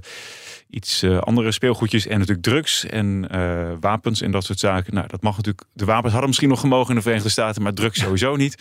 iets 0.70 1.04
eh, 1.04 1.18
andere 1.18 1.52
speelgoedjes. 1.52 2.08
En 2.08 2.20
natuurlijk 2.20 2.46
drugs 2.48 2.86
en 2.86 3.28
eh, 3.30 3.72
wapens 3.80 4.22
en 4.22 4.32
dat 4.32 4.44
soort 4.44 4.60
zaken. 4.60 4.94
Nou, 4.94 5.08
dat 5.08 5.22
mag 5.22 5.36
natuurlijk. 5.36 5.64
De 5.74 5.86
wapens 5.86 6.10
hadden 6.12 6.28
misschien 6.28 6.50
nog 6.50 6.60
gemogen 6.60 6.90
in 6.90 6.96
de 6.96 7.02
Verenigde 7.02 7.30
Staten. 7.30 7.62
Maar 7.62 7.74
drugs 7.74 7.91
sowieso 7.96 8.36
niet. 8.36 8.56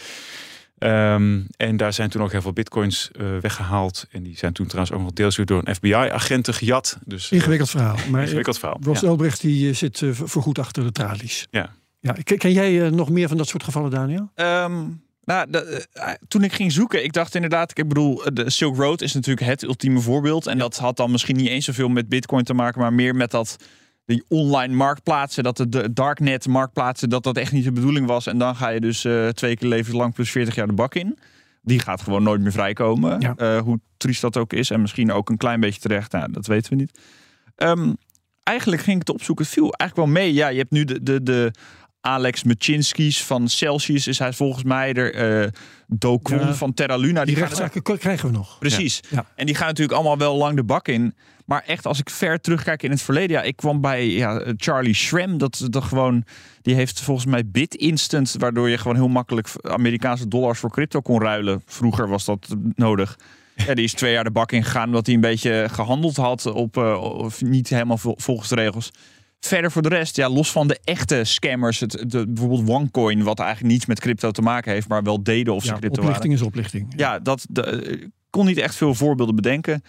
Ehm, 0.78 1.40
en 1.56 1.76
daar 1.76 1.92
zijn 1.92 2.10
toen 2.10 2.22
ook 2.22 2.32
heel 2.32 2.42
veel 2.42 2.52
bitcoins 2.52 3.10
eh, 3.18 3.26
weggehaald. 3.40 4.06
En 4.10 4.22
die 4.22 4.36
zijn 4.36 4.52
toen 4.52 4.66
trouwens 4.66 4.94
ook 4.96 5.02
nog 5.02 5.12
deels 5.12 5.36
weer 5.36 5.46
door 5.46 5.62
een 5.64 5.74
FBI-agenten 5.74 6.54
gejat. 6.54 6.98
Dus 7.04 7.30
eh, 7.30 7.38
Ingewikkeld 7.38 7.70
verhaal. 7.70 7.96
Maar 8.10 8.22
ingewikkeld 8.22 8.58
verhaal. 8.58 8.78
Ross 8.82 9.00
Ja. 9.00 9.06
Elbrecht 9.06 9.40
die 9.40 9.68
eh, 9.68 9.74
zit 9.74 10.02
eh, 10.02 10.10
voorgoed 10.12 10.58
achter 10.58 10.82
de 10.84 10.92
tralies. 10.92 11.46
Ja. 11.50 11.74
Ja, 12.00 12.12
ken, 12.22 12.38
ken 12.38 12.52
jij 12.52 12.84
eh, 12.84 12.90
nog 12.90 13.10
meer 13.10 13.28
van 13.28 13.36
dat 13.36 13.48
soort 13.48 13.62
gevallen, 13.62 13.90
Daniel? 13.90 14.30
Ehm, 14.34 14.82
nou, 15.24 15.50
de- 15.50 15.86
eh, 15.92 16.12
toen 16.28 16.42
ik 16.44 16.52
ging 16.52 16.72
zoeken, 16.72 17.04
ik 17.04 17.12
dacht 17.12 17.34
inderdaad, 17.34 17.78
ik 17.78 17.88
bedoel, 17.88 18.22
de 18.32 18.50
Silk 18.50 18.76
Road 18.76 19.00
is 19.00 19.12
natuurlijk 19.12 19.46
het 19.46 19.62
ultieme 19.62 20.00
voorbeeld. 20.00 20.46
En 20.46 20.58
dat 20.58 20.76
had 20.78 20.96
dan 20.96 21.10
misschien 21.10 21.36
niet 21.36 21.48
eens 21.48 21.64
zoveel 21.64 21.88
met 21.88 22.08
Bitcoin 22.08 22.44
te 22.44 22.54
maken, 22.54 22.80
maar 22.80 22.92
meer 22.92 23.14
met 23.14 23.30
dat 23.30 23.56
die 24.10 24.24
online 24.28 24.74
marktplaatsen, 24.74 25.42
dat 25.42 25.56
de- 25.68 25.92
darknet 25.92 26.46
marktplaatsen, 26.48 27.08
dat 27.10 27.22
dat 27.22 27.36
echt 27.36 27.52
niet 27.52 27.64
de 27.64 27.72
bedoeling 27.72 28.06
was. 28.06 28.26
En 28.26 28.38
dan 28.38 28.56
ga 28.56 28.68
je 28.68 28.80
dus 28.80 29.04
eh, 29.04 29.28
twee 29.28 29.56
keer 29.56 29.68
levenslang 29.68 30.14
plus 30.14 30.30
40 30.30 30.54
jaar 30.54 30.66
de 30.66 30.72
bak 30.72 30.94
in. 30.94 31.18
Die 31.62 31.78
gaat 31.80 32.02
gewoon 32.02 32.22
nooit 32.22 32.40
meer 32.40 32.52
vrijkomen. 32.52 33.20
Ja. 33.20 33.34
Eh, 33.36 33.58
hoe 33.60 33.80
triest 33.96 34.20
dat 34.20 34.36
ook 34.36 34.52
is. 34.52 34.70
En 34.70 34.80
misschien 34.80 35.12
ook 35.12 35.28
een 35.30 35.36
klein 35.36 35.60
beetje 35.60 35.80
terecht. 35.80 36.12
Nou, 36.12 36.32
dat 36.32 36.46
weten 36.46 36.70
we 36.70 36.76
niet. 36.76 36.98
Ehm, 37.56 37.92
eigenlijk 38.42 38.82
ging 38.82 39.00
ik 39.00 39.06
het 39.06 39.16
opzoeken. 39.16 39.44
Het 39.44 39.54
viel 39.54 39.72
eigenlijk 39.72 40.10
wel 40.10 40.22
mee. 40.22 40.34
Ja, 40.34 40.48
je 40.48 40.58
hebt 40.58 40.70
nu 40.70 40.84
de, 40.84 41.02
de, 41.02 41.22
de 41.22 41.52
Alex 42.00 42.42
Machinsky's 42.44 43.24
van 43.24 43.48
Celsius. 43.48 44.06
Is 44.06 44.18
hij 44.18 44.32
volgens 44.32 44.64
mij 44.64 44.92
er. 44.92 45.18
Ja. 46.46 46.54
van 46.54 46.74
Terra 46.74 46.96
Luna. 46.96 47.24
Die 47.24 47.36
gaan 47.36 47.70
k- 47.82 47.98
krijgen 47.98 48.26
we 48.30 48.36
nog. 48.36 48.58
Precies. 48.58 49.00
Ja. 49.10 49.24
En 49.36 49.46
die 49.46 49.54
gaan 49.54 49.66
natuurlijk 49.66 49.96
allemaal 49.98 50.18
wel 50.18 50.36
lang 50.36 50.56
de 50.56 50.64
bak 50.64 50.88
in. 50.88 51.14
Maar 51.50 51.62
echt, 51.67 51.87
als 51.87 51.99
ik 51.99 52.11
ver 52.11 52.41
terugkijk 52.41 52.82
in 52.82 52.91
het 52.91 53.02
verleden. 53.02 53.37
Ja, 53.37 53.43
ik 53.43 53.56
kwam 53.56 53.81
bij 53.81 54.06
ja, 54.08 54.43
Charlie 54.56 54.94
Schramm. 54.94 55.38
Dat, 55.38 55.67
dat 55.70 55.85
gewoon, 55.85 56.25
die 56.62 56.75
heeft 56.75 57.00
volgens 57.00 57.26
mij 57.26 57.47
BitInstant. 57.47 58.35
Waardoor 58.38 58.69
je 58.69 58.79
gewoon 58.79 58.97
heel 58.97 59.08
makkelijk 59.08 59.49
Amerikaanse 59.62 60.29
dollars 60.29 60.58
voor 60.58 60.70
crypto 60.70 61.00
kon 61.00 61.20
ruilen. 61.20 61.62
Vroeger 61.67 62.08
was 62.08 62.25
dat 62.25 62.56
nodig. 62.75 63.19
Ja, 63.55 63.75
die 63.75 63.85
is 63.85 63.93
twee 63.93 64.12
jaar 64.12 64.25
de 64.25 64.31
bak 64.31 64.52
in 64.52 64.64
gegaan. 64.64 64.87
Omdat 64.87 65.06
hij 65.06 65.14
een 65.14 65.20
beetje 65.20 65.67
gehandeld 65.73 66.17
had. 66.17 66.47
Op, 66.47 66.76
eh, 66.76 67.00
of 67.02 67.43
niet 67.43 67.69
helemaal 67.69 67.99
vol- 67.99 68.17
volgens 68.19 68.49
de 68.49 68.55
regels. 68.55 68.91
Verder 69.41 69.70
voor 69.70 69.82
de 69.82 69.88
rest, 69.88 70.17
ja, 70.17 70.29
los 70.29 70.52
van 70.52 70.69
de 70.69 70.81
echte 70.85 71.25
scammers. 71.25 71.81
Het, 71.81 72.05
de, 72.06 72.26
bijvoorbeeld 72.29 72.69
OneCoin. 72.69 73.23
Wat 73.23 73.38
eigenlijk 73.38 73.73
niets 73.73 73.87
met 73.87 74.00
crypto 74.00 74.31
te 74.31 74.43
maken 74.43 74.73
heeft. 74.73 74.88
Maar 74.88 75.02
wel 75.02 75.23
deden 75.23 75.55
of 75.55 75.62
ze 75.64 75.73
Ja, 75.73 75.79
crypto 75.79 76.02
waren. 76.02 76.08
oplichting 76.17 76.35
is 76.35 76.47
oplichting. 76.47 76.93
Ja, 76.97 77.19
dat 77.19 77.47
de, 77.50 78.11
kon 78.30 78.46
niet 78.46 78.58
echt 78.58 78.74
veel 78.74 78.94
voorbeelden 78.94 79.34
bedenken. 79.34 79.74
Ik 79.74 79.82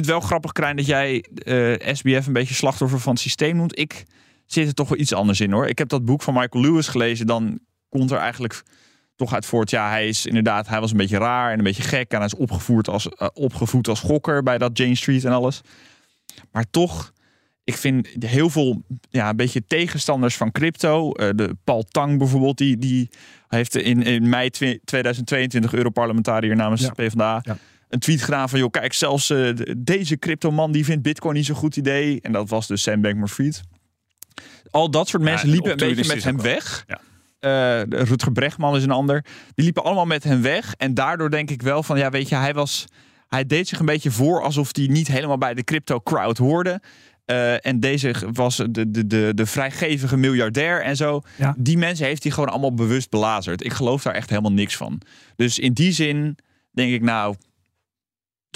vind 0.00 0.04
het 0.04 0.06
wel 0.06 0.20
grappig, 0.20 0.52
Krijn, 0.52 0.76
dat 0.76 0.86
jij 0.86 1.24
eh, 1.44 1.94
SBF 1.94 2.26
een 2.26 2.32
beetje 2.32 2.54
slachtoffer 2.54 3.00
van 3.00 3.12
het 3.12 3.22
systeem 3.22 3.56
noemt. 3.56 3.78
Ik 3.78 4.04
zit 4.46 4.66
er 4.66 4.74
toch 4.74 4.88
wel 4.88 4.98
iets 4.98 5.12
anders 5.12 5.40
in 5.40 5.52
hoor. 5.52 5.66
Ik 5.66 5.78
heb 5.78 5.88
dat 5.88 6.04
boek 6.04 6.22
van 6.22 6.34
Michael 6.34 6.64
Lewis 6.64 6.88
gelezen. 6.88 7.26
Dan 7.26 7.58
komt 7.88 8.10
er 8.10 8.18
eigenlijk 8.18 8.62
toch 9.16 9.34
uit 9.34 9.46
voort. 9.46 9.70
Ja, 9.70 9.88
hij 9.88 10.08
is 10.08 10.26
inderdaad, 10.26 10.68
hij 10.68 10.80
was 10.80 10.90
een 10.90 10.96
beetje 10.96 11.18
raar 11.18 11.52
en 11.52 11.58
een 11.58 11.64
beetje 11.64 11.82
gek. 11.82 12.10
En 12.10 12.16
hij 12.16 12.26
is 12.26 12.34
opgevoerd 12.34 12.88
als, 12.88 13.08
eh, 13.08 13.28
opgevoed 13.32 13.88
als 13.88 14.00
gokker 14.00 14.42
bij 14.42 14.58
dat 14.58 14.78
Jane 14.78 14.94
Street 14.94 15.24
en 15.24 15.32
alles. 15.32 15.60
Maar 16.52 16.64
toch, 16.70 17.12
ik 17.64 17.76
vind 17.76 18.08
heel 18.26 18.50
veel 18.50 18.82
ja, 19.10 19.28
een 19.28 19.36
beetje 19.36 19.66
tegenstanders 19.66 20.36
van 20.36 20.52
crypto. 20.52 21.12
eh, 21.12 21.28
de 21.34 21.56
Paul 21.64 21.82
Tang 21.82 22.18
bijvoorbeeld, 22.18 22.58
die, 22.58 22.78
die 22.78 23.10
heeft 23.48 23.76
in, 23.76 24.02
in 24.02 24.28
mei 24.28 24.50
twe- 24.50 24.78
2022 24.84 25.72
Europarlementariër 25.74 26.56
namens 26.56 26.80
Ja. 26.80 26.88
de 26.88 26.94
PvdA 26.94 27.40
Ja. 27.44 27.56
Een 27.94 28.00
tweet 28.00 28.22
gedaan 28.22 28.48
van... 28.48 28.58
joh, 28.58 28.70
kijk, 28.70 28.92
zelfs 28.92 29.30
eh, 29.30 29.36
de- 29.36 29.74
deze 29.78 30.18
cryptoman 30.18 30.72
die 30.72 30.84
vindt 30.84 31.02
bitcoin 31.02 31.34
niet 31.34 31.46
zo'n 31.46 31.56
goed 31.56 31.76
idee. 31.76 32.20
En 32.20 32.32
dat 32.32 32.48
was 32.48 32.66
dus 32.66 32.82
Sam 32.82 33.00
Bankman-Fried. 33.00 33.62
Al 34.70 34.90
dat 34.90 35.08
soort 35.08 35.22
mensen 35.22 35.46
en 35.48 35.52
liepen 35.54 35.70
een 35.70 35.76
beetje 35.76 36.14
met 36.14 36.24
hem 36.24 36.40
weg. 36.40 36.84
Ja. 36.86 37.00
Eh, 37.38 37.50
de 37.88 38.04
Rutger 38.04 38.32
Bregman 38.32 38.76
is 38.76 38.82
een 38.82 38.90
ander. 38.90 39.24
Die 39.54 39.64
liepen 39.64 39.84
allemaal 39.84 40.06
met 40.06 40.24
hem 40.24 40.42
weg. 40.42 40.74
En 40.76 40.94
daardoor 40.94 41.30
denk 41.30 41.50
ik 41.50 41.62
wel 41.62 41.82
van, 41.82 41.98
ja, 41.98 42.10
weet 42.10 42.28
je, 42.28 42.34
hij 42.34 42.54
was... 42.54 42.84
Hij 43.28 43.46
deed 43.46 43.68
zich 43.68 43.78
een 43.78 43.86
beetje 43.86 44.10
voor 44.10 44.42
alsof 44.42 44.76
hij 44.76 44.86
niet 44.86 45.08
helemaal 45.08 45.38
bij 45.38 45.54
de 45.54 45.64
crypto 45.64 46.00
crowd 46.00 46.38
hoorde. 46.38 46.80
Eh, 47.24 47.66
en 47.66 47.80
deze 47.80 48.14
was 48.32 48.56
de, 48.56 48.90
de, 48.90 49.06
de, 49.06 49.32
de 49.34 49.46
vrijgevige 49.46 50.16
miljardair 50.16 50.82
en 50.82 50.96
zo. 50.96 51.22
Ja. 51.36 51.54
Die 51.58 51.78
mensen 51.78 52.06
heeft 52.06 52.22
hij 52.22 52.32
gewoon 52.32 52.48
allemaal 52.48 52.74
bewust 52.74 53.10
belazerd. 53.10 53.64
Ik 53.64 53.72
geloof 53.72 54.02
daar 54.02 54.14
echt 54.14 54.30
helemaal 54.30 54.52
niks 54.52 54.76
van. 54.76 55.00
Dus 55.36 55.58
in 55.58 55.72
die 55.72 55.92
zin 55.92 56.38
denk 56.70 56.92
ik 56.92 57.02
nou... 57.02 57.34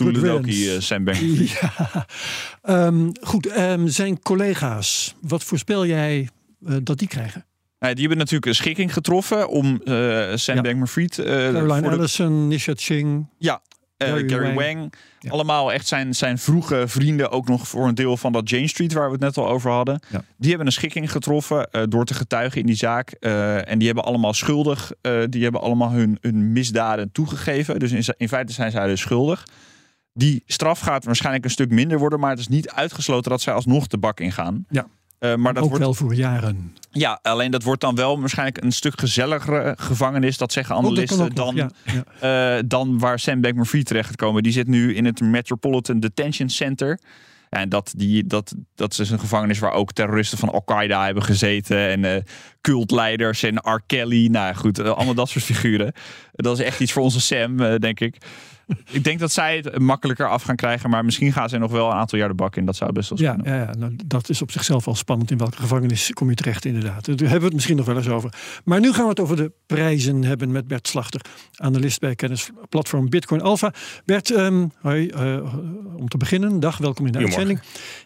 Toedeledokie, 0.04 0.52
riddance. 0.64 0.74
uh, 0.76 0.80
Sam 0.82 1.04
Bankman-Fried. 1.04 1.50
Ja. 1.60 2.06
Ehm, 2.62 3.10
goed, 3.20 3.46
ehm, 3.46 3.86
zijn 3.86 4.20
collega's, 4.22 5.14
wat 5.20 5.44
voorspel 5.44 5.86
jij 5.86 6.28
eh, 6.66 6.76
dat 6.82 6.98
die 6.98 7.08
krijgen? 7.08 7.44
Nou, 7.78 7.92
die 7.92 8.00
hebben 8.00 8.18
natuurlijk 8.18 8.46
een 8.46 8.54
schikking 8.54 8.92
getroffen 8.92 9.48
om 9.48 9.80
eh, 9.84 9.94
Sam 10.34 10.54
Ja. 10.56 10.60
Bankman-Fried... 10.60 11.18
eh, 11.18 11.24
Caroline 11.26 11.80
de- 11.80 11.88
Ellison, 11.96 12.48
Nisha 12.48 12.72
Ching. 12.76 13.26
Ja, 13.38 13.60
eh, 13.96 14.08
Gary 14.08 14.28
Gary, 14.28 14.54
Wang. 14.54 14.56
Wang. 14.78 14.92
Ja. 15.20 15.30
Allemaal 15.30 15.72
echt 15.72 15.86
zijn, 15.86 16.14
zijn 16.14 16.38
vroege 16.38 16.84
vrienden, 16.86 17.30
ook 17.30 17.48
nog 17.48 17.68
voor 17.68 17.88
een 17.88 17.94
deel 17.94 18.16
van 18.16 18.32
dat 18.32 18.50
Jane 18.50 18.68
Street 18.68 18.92
waar 18.92 19.06
we 19.06 19.12
het 19.12 19.20
net 19.20 19.36
al 19.36 19.48
over 19.48 19.70
hadden. 19.70 20.00
Ja. 20.10 20.24
Die 20.36 20.48
hebben 20.48 20.66
een 20.66 20.72
schikking 20.72 21.10
getroffen 21.12 21.70
eh, 21.70 21.82
door 21.88 22.04
te 22.04 22.14
getuigen 22.14 22.60
in 22.60 22.66
die 22.66 22.76
zaak. 22.76 23.10
Eh, 23.10 23.68
en 23.70 23.78
die 23.78 23.86
hebben 23.86 24.04
allemaal 24.04 24.34
schuldig, 24.34 24.92
eh, 25.00 25.22
die 25.28 25.42
hebben 25.42 25.60
allemaal 25.60 25.90
hun, 25.90 26.18
hun 26.20 26.52
misdaden 26.52 27.12
toegegeven. 27.12 27.78
Dus 27.78 27.92
in, 27.92 28.14
in 28.16 28.28
feite 28.28 28.52
zijn 28.52 28.70
zij 28.70 28.86
dus 28.86 29.00
schuldig. 29.00 29.46
Die 30.18 30.42
straf 30.46 30.80
gaat 30.80 31.04
waarschijnlijk 31.04 31.44
een 31.44 31.50
stuk 31.50 31.70
minder 31.70 31.98
worden, 31.98 32.20
maar 32.20 32.30
het 32.30 32.38
is 32.38 32.48
niet 32.48 32.70
uitgesloten 32.70 33.30
dat 33.30 33.40
zij 33.40 33.52
alsnog 33.52 33.86
de 33.86 33.98
bak 33.98 34.20
ingaan. 34.20 34.64
Ja. 34.70 34.86
Eh, 35.18 35.34
maar 35.34 35.54
dat 35.54 35.62
Ook 35.62 35.68
wordt 35.68 35.84
wel 35.84 35.94
voor 35.94 36.14
jaren. 36.14 36.74
ja, 36.90 37.18
alleen 37.22 37.50
dat 37.50 37.62
wordt 37.62 37.80
dan 37.80 37.94
wel 37.94 38.20
waarschijnlijk 38.20 38.62
een 38.64 38.72
stuk 38.72 39.00
gezelligere 39.00 39.74
gevangenis. 39.78 40.36
Dat 40.36 40.52
zeggen 40.52 40.76
Oh, 40.76 40.82
dat 40.82 40.90
analisten. 40.90 41.34
dan, 41.34 41.54
ja, 41.54 41.70
ja. 42.20 42.56
eh, 42.56 42.62
dan 42.66 42.98
waar 42.98 43.18
Sam 43.18 43.40
Bankman-Fried 43.40 43.86
terecht 43.86 44.08
gekomen. 44.10 44.42
Die 44.42 44.52
zit 44.52 44.66
nu 44.66 44.94
in 44.94 45.04
het 45.04 45.20
Metropolitan 45.20 46.00
Detention 46.00 46.48
Center. 46.48 47.00
En 47.48 47.68
dat, 47.68 47.92
die, 47.96 48.26
dat, 48.26 48.54
dat 48.74 48.90
is 48.90 48.96
dus 48.96 49.10
een 49.10 49.20
gevangenis 49.20 49.58
waar 49.58 49.72
ook 49.72 49.92
terroristen 49.92 50.38
van 50.38 50.48
Al-Qaeda 50.52 51.04
hebben 51.04 51.22
gezeten. 51.22 51.88
En 51.88 52.04
eh, 52.04 52.22
cultleiders 52.60 53.42
en 53.42 53.56
R. 53.56 53.80
Kelly. 53.86 54.26
Nou 54.26 54.54
goed, 54.54 54.80
allemaal 54.80 55.14
dat 55.14 55.28
soort 55.28 55.44
figuren. 55.44 55.92
Dat 56.32 56.58
is 56.58 56.64
echt 56.64 56.80
iets 56.80 56.92
voor 56.92 57.02
onze 57.02 57.20
Sam, 57.20 57.56
denk 57.78 58.00
ik. 58.00 58.16
Ik 58.90 59.04
denk 59.04 59.18
dat 59.18 59.32
zij 59.32 59.56
het 59.56 59.78
makkelijker 59.78 60.28
af 60.28 60.42
gaan 60.42 60.56
krijgen. 60.56 60.90
Maar 60.90 61.04
misschien 61.04 61.32
gaan 61.32 61.48
zij 61.48 61.58
nog 61.58 61.70
wel 61.70 61.86
een 61.86 61.96
aantal 61.96 62.18
jaar 62.18 62.28
de 62.28 62.34
bak 62.34 62.56
in. 62.56 62.64
Dat 62.64 62.76
zou 62.76 62.92
best 62.92 63.08
wel 63.08 63.18
Ja, 63.20 63.36
ja, 63.44 63.56
ja 63.56 63.74
nou, 63.78 63.96
dat 64.06 64.28
is 64.28 64.42
op 64.42 64.50
zichzelf 64.50 64.86
al 64.86 64.94
spannend. 64.94 65.30
In 65.30 65.38
welke 65.38 65.56
gevangenis 65.56 66.12
kom 66.12 66.28
je 66.28 66.34
terecht, 66.34 66.64
inderdaad. 66.64 67.06
Daar 67.06 67.16
hebben 67.18 67.38
we 67.38 67.44
het 67.44 67.54
misschien 67.54 67.76
nog 67.76 67.86
wel 67.86 67.96
eens 67.96 68.08
over. 68.08 68.32
Maar 68.64 68.80
nu 68.80 68.92
gaan 68.92 69.02
we 69.02 69.10
het 69.10 69.20
over 69.20 69.36
de 69.36 69.52
prijzen 69.66 70.24
hebben 70.24 70.50
met 70.50 70.68
Bert 70.68 70.88
Slachter, 70.88 71.20
analist 71.56 72.00
bij 72.00 72.14
kennisplatform 72.14 73.08
Bitcoin 73.08 73.40
Alpha. 73.40 73.72
Bert, 74.04 74.30
ehm, 74.30 74.66
hoi, 74.80 75.08
eh, 75.08 75.54
om 75.96 76.08
te 76.08 76.16
beginnen, 76.16 76.60
dag, 76.60 76.78
welkom 76.78 77.06
in 77.06 77.12
de 77.12 77.18
uitzending. 77.18 77.60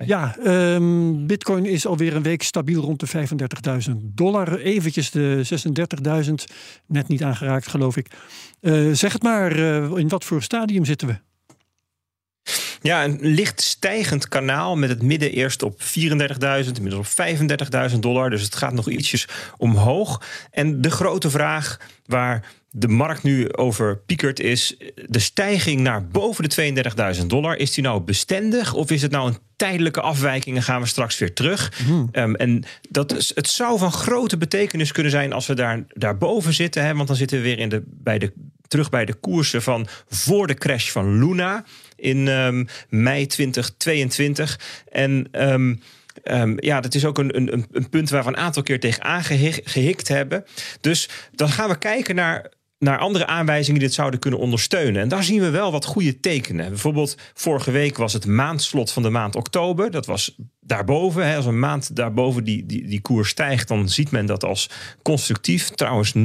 Ja, 0.04 0.37
ehm, 0.45 1.26
Bitcoin 1.26 1.66
is 1.66 1.87
alweer 1.87 2.16
een 2.16 2.23
week 2.23 2.42
stabiel 2.42 2.83
rond 2.83 3.00
de 3.00 3.07
35.000 3.07 3.97
dollar. 4.02 4.59
Eventjes 4.59 5.11
de 5.11 5.40
36.000, 5.42 6.45
net 6.87 7.09
niet 7.09 7.23
aangeraakt, 7.23 7.66
geloof 7.69 7.97
ik. 7.97 8.07
Eh, 8.62 8.88
zeg 8.92 9.12
het 9.12 9.23
maar, 9.23 9.52
eh, 9.52 9.97
in 9.97 10.09
wat 10.09 10.25
voor 10.25 10.42
stadium 10.52 10.85
zitten 10.85 11.09
we? 11.09 11.31
Ja, 12.82 13.04
een 13.04 13.18
licht 13.20 13.60
stijgend 13.60 14.28
kanaal 14.28 14.76
met 14.76 14.88
het 14.88 15.02
midden 15.02 15.32
eerst 15.32 15.62
op 15.62 15.82
34.000, 15.82 15.88
inmiddels 16.74 17.16
op 17.18 17.26
35.000 17.92 17.98
dollar. 17.98 18.30
Dus 18.30 18.42
het 18.42 18.54
gaat 18.54 18.72
nog 18.72 18.88
ietsjes 18.88 19.28
omhoog. 19.56 20.22
En 20.50 20.80
de 20.80 20.90
grote 20.90 21.30
vraag 21.30 21.80
waar 22.06 22.44
de 22.74 22.88
markt 22.88 23.22
nu 23.22 23.52
over 23.52 23.98
piekert 23.98 24.40
is 24.40 24.76
de 25.06 25.18
stijging 25.18 25.80
naar 25.80 26.06
boven 26.06 26.48
de 26.48 27.14
32.000 27.20 27.26
dollar. 27.26 27.56
Is 27.56 27.72
die 27.72 27.84
nou 27.84 28.00
bestendig 28.00 28.74
of 28.74 28.90
is 28.90 29.02
het 29.02 29.10
nou 29.10 29.28
een 29.28 29.38
tijdelijke 29.56 30.00
afwijking 30.00 30.56
en 30.56 30.62
gaan 30.62 30.80
we 30.80 30.86
straks 30.86 31.18
weer 31.18 31.32
terug? 31.32 31.72
Ehm, 32.12 32.34
en 32.34 32.64
dat 32.90 33.16
is, 33.16 33.32
het 33.34 33.48
zou 33.48 33.78
van 33.78 33.92
grote 33.92 34.36
betekenis 34.36 34.92
kunnen 34.92 35.12
zijn 35.12 35.32
als 35.32 35.46
we 35.46 35.54
daar, 35.54 35.84
daarboven 35.88 36.52
zitten. 36.52 36.84
Hè, 36.84 36.94
want 36.94 37.08
dan 37.08 37.16
zitten 37.16 37.36
we 37.36 37.42
weer 37.42 37.58
in 37.58 37.68
de, 37.68 37.82
bij 37.86 38.18
de, 38.18 38.32
terug 38.68 38.90
bij 38.90 39.04
de 39.04 39.14
koersen 39.14 39.62
van 39.62 39.86
voor 40.08 40.46
de 40.46 40.54
crash 40.54 40.90
van 40.90 41.18
Luna 41.18 41.64
in 42.02 42.28
ehm, 42.28 42.64
mei 42.88 43.26
2022. 43.26 44.61
En 44.90 45.28
ehm, 45.30 45.75
ehm, 46.23 46.54
ja, 46.56 46.80
dat 46.80 46.94
is 46.94 47.04
ook 47.04 47.18
een, 47.18 47.37
een, 47.37 47.66
een 47.73 47.88
punt 47.88 48.11
waar 48.11 48.23
we 48.23 48.28
een 48.28 48.37
aantal 48.37 48.62
keer 48.62 48.80
tegen 48.80 49.02
aangehikt 49.02 50.09
hebben. 50.09 50.44
Dus 50.80 51.09
dan 51.32 51.49
gaan 51.49 51.68
we 51.68 51.78
kijken 51.78 52.14
naar 52.14 52.50
naar 52.82 52.98
andere 52.98 53.26
aanwijzingen 53.26 53.78
die 53.78 53.88
dit 53.88 53.96
zouden 53.96 54.20
kunnen 54.20 54.40
ondersteunen. 54.40 55.02
En 55.02 55.08
daar 55.08 55.24
zien 55.24 55.40
we 55.40 55.50
wel 55.50 55.72
wat 55.72 55.84
goede 55.84 56.20
tekenen. 56.20 56.68
Bijvoorbeeld 56.68 57.16
vorige 57.34 57.70
week 57.70 57.96
was 57.96 58.12
het 58.12 58.26
maandslot 58.26 58.92
van 58.92 59.02
de 59.02 59.10
maand 59.10 59.36
oktober. 59.36 59.90
Dat 59.90 60.06
was 60.06 60.36
daarboven. 60.60 61.26
Hè, 61.26 61.36
als 61.36 61.46
een 61.46 61.58
maand 61.58 61.96
daarboven 61.96 62.44
die, 62.44 62.66
die, 62.66 62.86
die 62.86 63.00
koers 63.00 63.28
stijgt... 63.28 63.68
dan 63.68 63.88
ziet 63.88 64.10
men 64.10 64.26
dat 64.26 64.44
als 64.44 64.70
constructief. 65.02 65.68
Trouwens 65.68 66.14
29% 66.16 66.20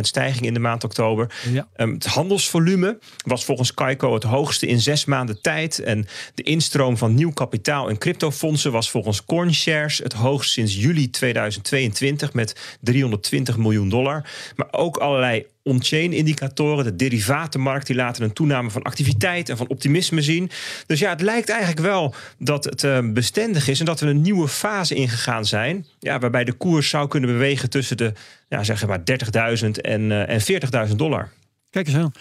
stijging 0.00 0.46
in 0.46 0.54
de 0.54 0.60
maand 0.60 0.84
oktober. 0.84 1.34
Ja. 1.52 1.68
Um, 1.76 1.92
het 1.92 2.06
handelsvolume 2.06 2.98
was 3.26 3.44
volgens 3.44 3.74
Kaiko 3.74 4.14
het 4.14 4.22
hoogste 4.22 4.66
in 4.66 4.80
zes 4.80 5.04
maanden 5.04 5.40
tijd. 5.42 5.78
En 5.78 6.06
de 6.34 6.42
instroom 6.42 6.96
van 6.96 7.14
nieuw 7.14 7.32
kapitaal 7.32 7.88
en 7.88 7.98
cryptofondsen... 7.98 8.72
was 8.72 8.90
volgens 8.90 9.24
CoinShares 9.24 9.98
het 9.98 10.12
hoogst 10.12 10.50
sinds 10.50 10.76
juli 10.76 11.10
2022... 11.10 12.32
met 12.32 12.78
320 12.80 13.56
miljoen 13.56 13.88
dollar. 13.88 14.30
Maar 14.56 14.68
ook 14.70 14.96
allerlei 14.96 15.46
on-chain 15.66 16.12
indicatoren, 16.12 16.84
de 16.84 16.96
derivatenmarkt, 16.96 17.86
die 17.86 17.96
laten 17.96 18.22
een 18.22 18.32
toename 18.32 18.70
van 18.70 18.82
activiteit 18.82 19.48
en 19.48 19.56
van 19.56 19.68
optimisme 19.68 20.22
zien. 20.22 20.50
Dus 20.86 20.98
ja, 20.98 21.10
het 21.10 21.20
lijkt 21.20 21.48
eigenlijk 21.48 21.80
wel 21.80 22.14
dat 22.38 22.64
het 22.64 22.82
uh, 22.82 22.98
bestendig 23.12 23.68
is 23.68 23.80
en 23.80 23.86
dat 23.86 24.00
we 24.00 24.06
een 24.06 24.20
nieuwe 24.20 24.48
fase 24.48 24.94
ingegaan 24.94 25.44
zijn. 25.44 25.86
Ja, 26.00 26.18
waarbij 26.18 26.44
de 26.44 26.52
koers 26.52 26.88
zou 26.88 27.08
kunnen 27.08 27.30
bewegen 27.30 27.70
tussen 27.70 27.96
de 27.96 28.12
ja, 28.48 28.64
zeg 28.64 28.86
maar 28.86 29.00
30.000 29.00 29.70
en, 29.80 30.10
uh, 30.10 30.28
en 30.28 30.88
40.000 30.88 30.96
dollar. 30.96 31.32
Kijk 31.76 31.88
eens 31.88 31.96
aan. 31.96 32.12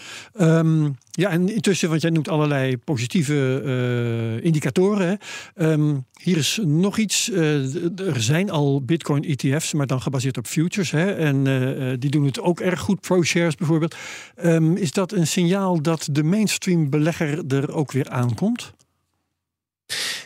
Um, 0.58 0.96
ja, 1.12 1.30
en 1.30 1.54
intussen, 1.54 1.90
want 1.90 2.02
jij 2.02 2.12
noemt 2.12 2.30
allerlei 2.30 2.78
positieve 2.78 3.62
uh, 3.66 4.46
indicatoren. 4.46 5.20
Hè. 5.54 5.72
Um, 5.72 6.06
hier 6.22 6.38
is 6.38 6.60
nog 6.64 6.98
iets. 6.98 7.30
Uh, 7.30 8.00
er 8.00 8.22
zijn 8.22 8.50
al 8.50 8.82
Bitcoin-ETF's, 8.82 9.74
maar 9.74 9.88
dan 9.88 10.02
gebaseerd 10.02 10.38
op 10.38 10.48
futures. 10.48 10.92
Hè. 10.92 11.12
En 11.12 11.46
uh, 11.46 11.94
die 12.00 12.10
doen 12.10 12.26
het 12.26 12.40
ook 12.40 12.60
erg 12.60 12.80
goed. 12.80 13.02
ProShares 13.02 13.56
bijvoorbeeld. 13.56 13.96
Um, 14.44 14.78
is 14.78 14.92
dat 14.92 15.12
een 15.12 15.28
signaal 15.28 15.82
dat 15.82 16.08
de 16.12 16.24
mainstream 16.24 16.90
belegger 16.90 17.44
er 17.48 17.74
ook 17.74 17.92
weer 17.92 18.10
aankomt? 18.10 18.74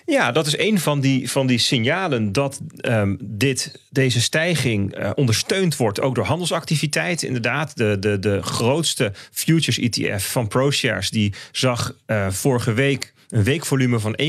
Ja, 0.10 0.32
dat 0.32 0.48
is 0.48 0.58
een 0.58 0.80
van 0.80 1.00
die, 1.00 1.32
van 1.32 1.48
die 1.48 1.58
signalen 1.58 2.32
dat 2.32 2.62
um, 2.82 3.18
dit, 3.22 3.82
deze 3.90 4.22
stijging 4.22 4.98
uh, 4.98 5.10
ondersteund 5.16 5.78
wordt 5.78 6.02
ook 6.02 6.16
door 6.16 6.26
handelsactiviteit. 6.26 7.24
Inderdaad, 7.24 7.78
de, 7.78 7.98
de, 8.00 8.20
de 8.20 8.42
grootste 8.42 9.12
futures 9.32 9.80
ETF 9.80 10.32
van 10.32 10.48
ProShares 10.48 11.10
die 11.10 11.34
zag 11.52 11.96
uh, 12.08 12.28
vorige 12.30 12.74
week 12.74 13.14
een 13.30 13.44
weekvolume 13.44 14.00
van 14.00 14.20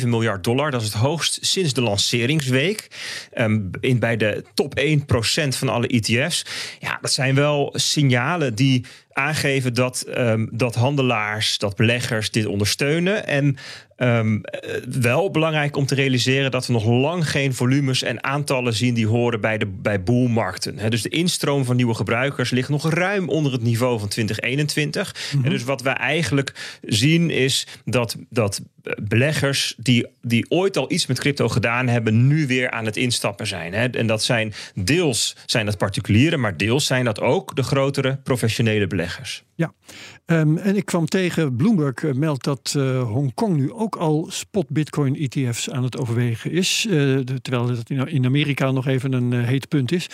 1,7 0.00 0.06
miljard 0.06 0.44
dollar. 0.44 0.70
Dat 0.70 0.80
is 0.80 0.86
het 0.86 0.96
hoogst 0.96 1.38
sinds 1.40 1.72
de 1.72 1.80
lanceringsweek. 1.80 2.88
Um, 3.34 3.70
in, 3.80 3.98
bij 3.98 4.16
de 4.16 4.44
top 4.54 4.80
1% 4.80 5.48
van 5.48 5.68
alle 5.68 5.86
ETF's. 5.86 6.44
Ja, 6.80 6.98
dat 7.00 7.12
zijn 7.12 7.34
wel 7.34 7.72
signalen 7.76 8.54
die 8.54 8.84
aangeven 9.16 9.74
dat, 9.74 10.06
um, 10.16 10.48
dat 10.52 10.74
handelaars, 10.74 11.58
dat 11.58 11.76
beleggers 11.76 12.30
dit 12.30 12.46
ondersteunen. 12.46 13.26
En 13.26 13.56
um, 13.96 14.40
wel 15.00 15.30
belangrijk 15.30 15.76
om 15.76 15.86
te 15.86 15.94
realiseren 15.94 16.50
dat 16.50 16.66
we 16.66 16.72
nog 16.72 16.84
lang 16.84 17.30
geen 17.30 17.54
volumes 17.54 18.02
en 18.02 18.24
aantallen 18.24 18.72
zien 18.72 18.94
die 18.94 19.06
horen 19.06 19.40
bij, 19.40 19.58
de, 19.58 19.66
bij 19.66 20.02
boelmarkten. 20.02 20.78
He, 20.78 20.90
dus 20.90 21.02
de 21.02 21.08
instroom 21.08 21.64
van 21.64 21.76
nieuwe 21.76 21.94
gebruikers 21.94 22.50
ligt 22.50 22.68
nog 22.68 22.90
ruim 22.90 23.28
onder 23.28 23.52
het 23.52 23.62
niveau 23.62 23.98
van 23.98 24.08
2021. 24.08 25.14
Mm-hmm. 25.14 25.44
En 25.44 25.50
dus 25.50 25.64
wat 25.64 25.82
wij 25.82 25.94
eigenlijk 25.94 26.78
zien 26.82 27.30
is 27.30 27.66
dat, 27.84 28.16
dat 28.28 28.62
beleggers 29.02 29.74
die, 29.76 30.06
die 30.22 30.50
ooit 30.50 30.76
al 30.76 30.92
iets 30.92 31.06
met 31.06 31.18
crypto 31.18 31.48
gedaan 31.48 31.88
hebben, 31.88 32.26
nu 32.26 32.46
weer 32.46 32.70
aan 32.70 32.84
het 32.84 32.96
instappen 32.96 33.46
zijn. 33.46 33.72
Hè? 33.72 33.86
En 33.86 34.06
dat 34.06 34.22
zijn 34.22 34.52
deels 34.74 35.36
zijn 35.46 35.66
dat 35.66 35.78
particulieren, 35.78 36.40
maar 36.40 36.56
deels 36.56 36.86
zijn 36.86 37.04
dat 37.04 37.20
ook 37.20 37.56
de 37.56 37.62
grotere 37.62 38.18
professionele 38.22 38.86
beleggers. 38.86 39.44
Ja, 39.54 39.72
um, 40.26 40.58
en 40.58 40.76
ik 40.76 40.84
kwam 40.84 41.06
tegen, 41.06 41.56
Bloomberg 41.56 42.02
uh, 42.02 42.12
meldt 42.12 42.44
dat 42.44 42.74
uh, 42.76 43.02
Hongkong 43.02 43.56
nu 43.56 43.72
ook 43.72 43.96
al 43.96 44.26
spot 44.30 44.68
Bitcoin 44.68 45.16
ETF's 45.16 45.70
aan 45.70 45.82
het 45.82 45.98
overwegen 45.98 46.50
is. 46.50 46.86
De, 46.88 47.40
terwijl 47.42 47.66
dat 47.66 47.90
in 47.90 48.24
Amerika 48.24 48.70
nog 48.70 48.86
even 48.86 49.12
een 49.12 49.32
heet 49.32 49.68
punt 49.68 49.92
is. 49.92 50.06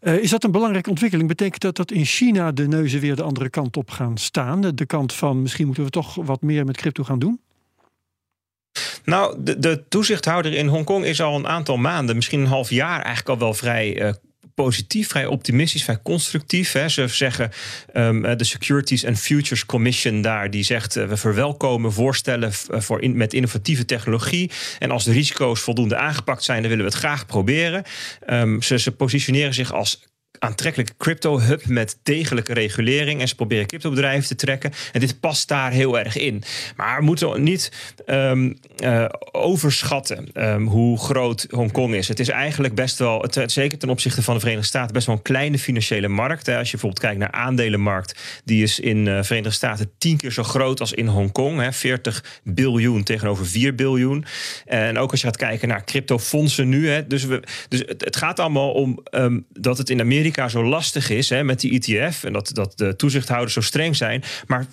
is 0.00 0.30
dat 0.30 0.44
een 0.44 0.50
belangrijke 0.50 0.90
ontwikkeling? 0.90 1.28
Betekent 1.28 1.62
dat 1.62 1.76
dat 1.76 1.90
in 1.90 2.04
China 2.04 2.52
de 2.52 2.68
neuzen 2.68 3.00
weer 3.00 3.16
de 3.16 3.22
andere 3.22 3.50
kant 3.50 3.76
op 3.76 3.90
gaan 3.90 4.16
staan? 4.16 4.60
De 4.60 4.86
kant 4.86 5.12
van 5.12 5.42
misschien 5.42 5.66
moeten 5.66 5.84
we 5.84 5.90
toch 5.90 6.14
wat 6.14 6.42
meer 6.42 6.64
met 6.64 6.76
crypto 6.76 7.04
gaan 7.04 7.18
doen? 7.18 7.40
Nou, 9.08 9.34
de, 9.38 9.58
de 9.58 9.84
toezichthouder 9.88 10.54
in 10.54 10.66
Hongkong 10.66 11.04
is 11.04 11.20
al 11.20 11.36
een 11.36 11.46
aantal 11.46 11.76
maanden, 11.76 12.16
misschien 12.16 12.40
een 12.40 12.46
half 12.46 12.70
jaar, 12.70 13.02
eigenlijk 13.02 13.28
al 13.28 13.38
wel 13.38 13.54
vrij 13.54 14.02
uh, 14.02 14.12
positief, 14.54 15.08
vrij 15.08 15.26
optimistisch, 15.26 15.84
vrij 15.84 15.98
constructief. 16.02 16.72
Hè. 16.72 16.88
Ze 16.88 17.06
zeggen 17.06 17.50
um, 17.94 18.36
de 18.36 18.44
Securities 18.44 19.06
and 19.06 19.18
Futures 19.18 19.66
Commission 19.66 20.22
daar, 20.22 20.50
die 20.50 20.62
zegt 20.62 20.96
uh, 20.96 21.06
we 21.06 21.16
verwelkomen 21.16 21.92
voorstellen 21.92 22.52
voor 22.52 23.10
met 23.10 23.32
innovatieve 23.32 23.84
technologie. 23.84 24.50
En 24.78 24.90
als 24.90 25.04
de 25.04 25.12
risico's 25.12 25.60
voldoende 25.60 25.96
aangepakt 25.96 26.44
zijn, 26.44 26.60
dan 26.60 26.70
willen 26.70 26.84
we 26.84 26.90
het 26.90 27.00
graag 27.00 27.26
proberen. 27.26 27.84
Um, 28.30 28.62
ze, 28.62 28.78
ze 28.78 28.92
positioneren 28.92 29.54
zich 29.54 29.72
als 29.72 30.07
aantrekkelijke 30.38 30.92
crypto-hub 30.98 31.66
met 31.66 31.98
degelijke 32.02 32.52
regulering. 32.52 33.20
En 33.20 33.28
ze 33.28 33.34
proberen 33.34 33.66
cryptobedrijven 33.66 34.28
te 34.28 34.34
trekken. 34.34 34.72
En 34.92 35.00
dit 35.00 35.20
past 35.20 35.48
daar 35.48 35.70
heel 35.70 35.98
erg 35.98 36.16
in. 36.16 36.42
Maar 36.76 36.98
we 36.98 37.04
moeten 37.04 37.42
niet 37.42 37.72
um, 38.06 38.56
uh, 38.84 39.04
overschatten 39.32 40.28
um, 40.34 40.66
hoe 40.66 40.98
groot 40.98 41.46
Hongkong 41.50 41.94
is. 41.94 42.08
Het 42.08 42.20
is 42.20 42.28
eigenlijk 42.28 42.74
best 42.74 42.98
wel, 42.98 43.22
het, 43.22 43.52
zeker 43.52 43.78
ten 43.78 43.88
opzichte 43.88 44.22
van 44.22 44.34
de 44.34 44.40
Verenigde 44.40 44.68
Staten, 44.68 44.92
best 44.92 45.06
wel 45.06 45.16
een 45.16 45.22
kleine 45.22 45.58
financiële 45.58 46.08
markt. 46.08 46.46
Hè. 46.46 46.58
Als 46.58 46.70
je 46.70 46.70
bijvoorbeeld 46.70 47.02
kijkt 47.02 47.18
naar 47.18 47.30
aandelenmarkt, 47.30 48.20
die 48.44 48.62
is 48.62 48.80
in 48.80 49.04
de 49.04 49.10
uh, 49.10 49.22
Verenigde 49.22 49.54
Staten 49.54 49.90
tien 49.98 50.16
keer 50.16 50.32
zo 50.32 50.42
groot 50.42 50.80
als 50.80 50.92
in 50.92 51.06
Hongkong. 51.06 51.60
Hè. 51.60 51.72
40 51.72 52.24
biljoen 52.44 53.02
tegenover 53.02 53.46
4 53.46 53.74
biljoen. 53.74 54.24
En 54.64 54.98
ook 54.98 55.10
als 55.10 55.20
je 55.20 55.26
gaat 55.26 55.36
kijken 55.36 55.68
naar 55.68 55.84
cryptofondsen 55.84 56.68
nu. 56.68 56.88
Hè. 56.88 57.06
Dus, 57.06 57.24
we, 57.24 57.42
dus 57.68 57.82
het, 57.86 58.16
gaat 58.16 58.38
allemaal 58.38 58.72
om 58.72 59.02
um, 59.10 59.46
dat 59.52 59.78
het 59.78 59.90
in 59.90 60.00
Amerika 60.00 60.27
zo 60.48 60.64
lastig 60.64 61.10
is 61.10 61.28
hè, 61.28 61.44
met 61.44 61.60
die 61.60 61.80
ETF. 61.80 62.24
En 62.24 62.32
dat, 62.32 62.50
dat 62.52 62.72
de 62.76 62.96
toezichthouders 62.96 63.52
zo 63.52 63.60
streng 63.60 63.96
zijn. 63.96 64.22
Maar 64.46 64.66
84% 64.66 64.68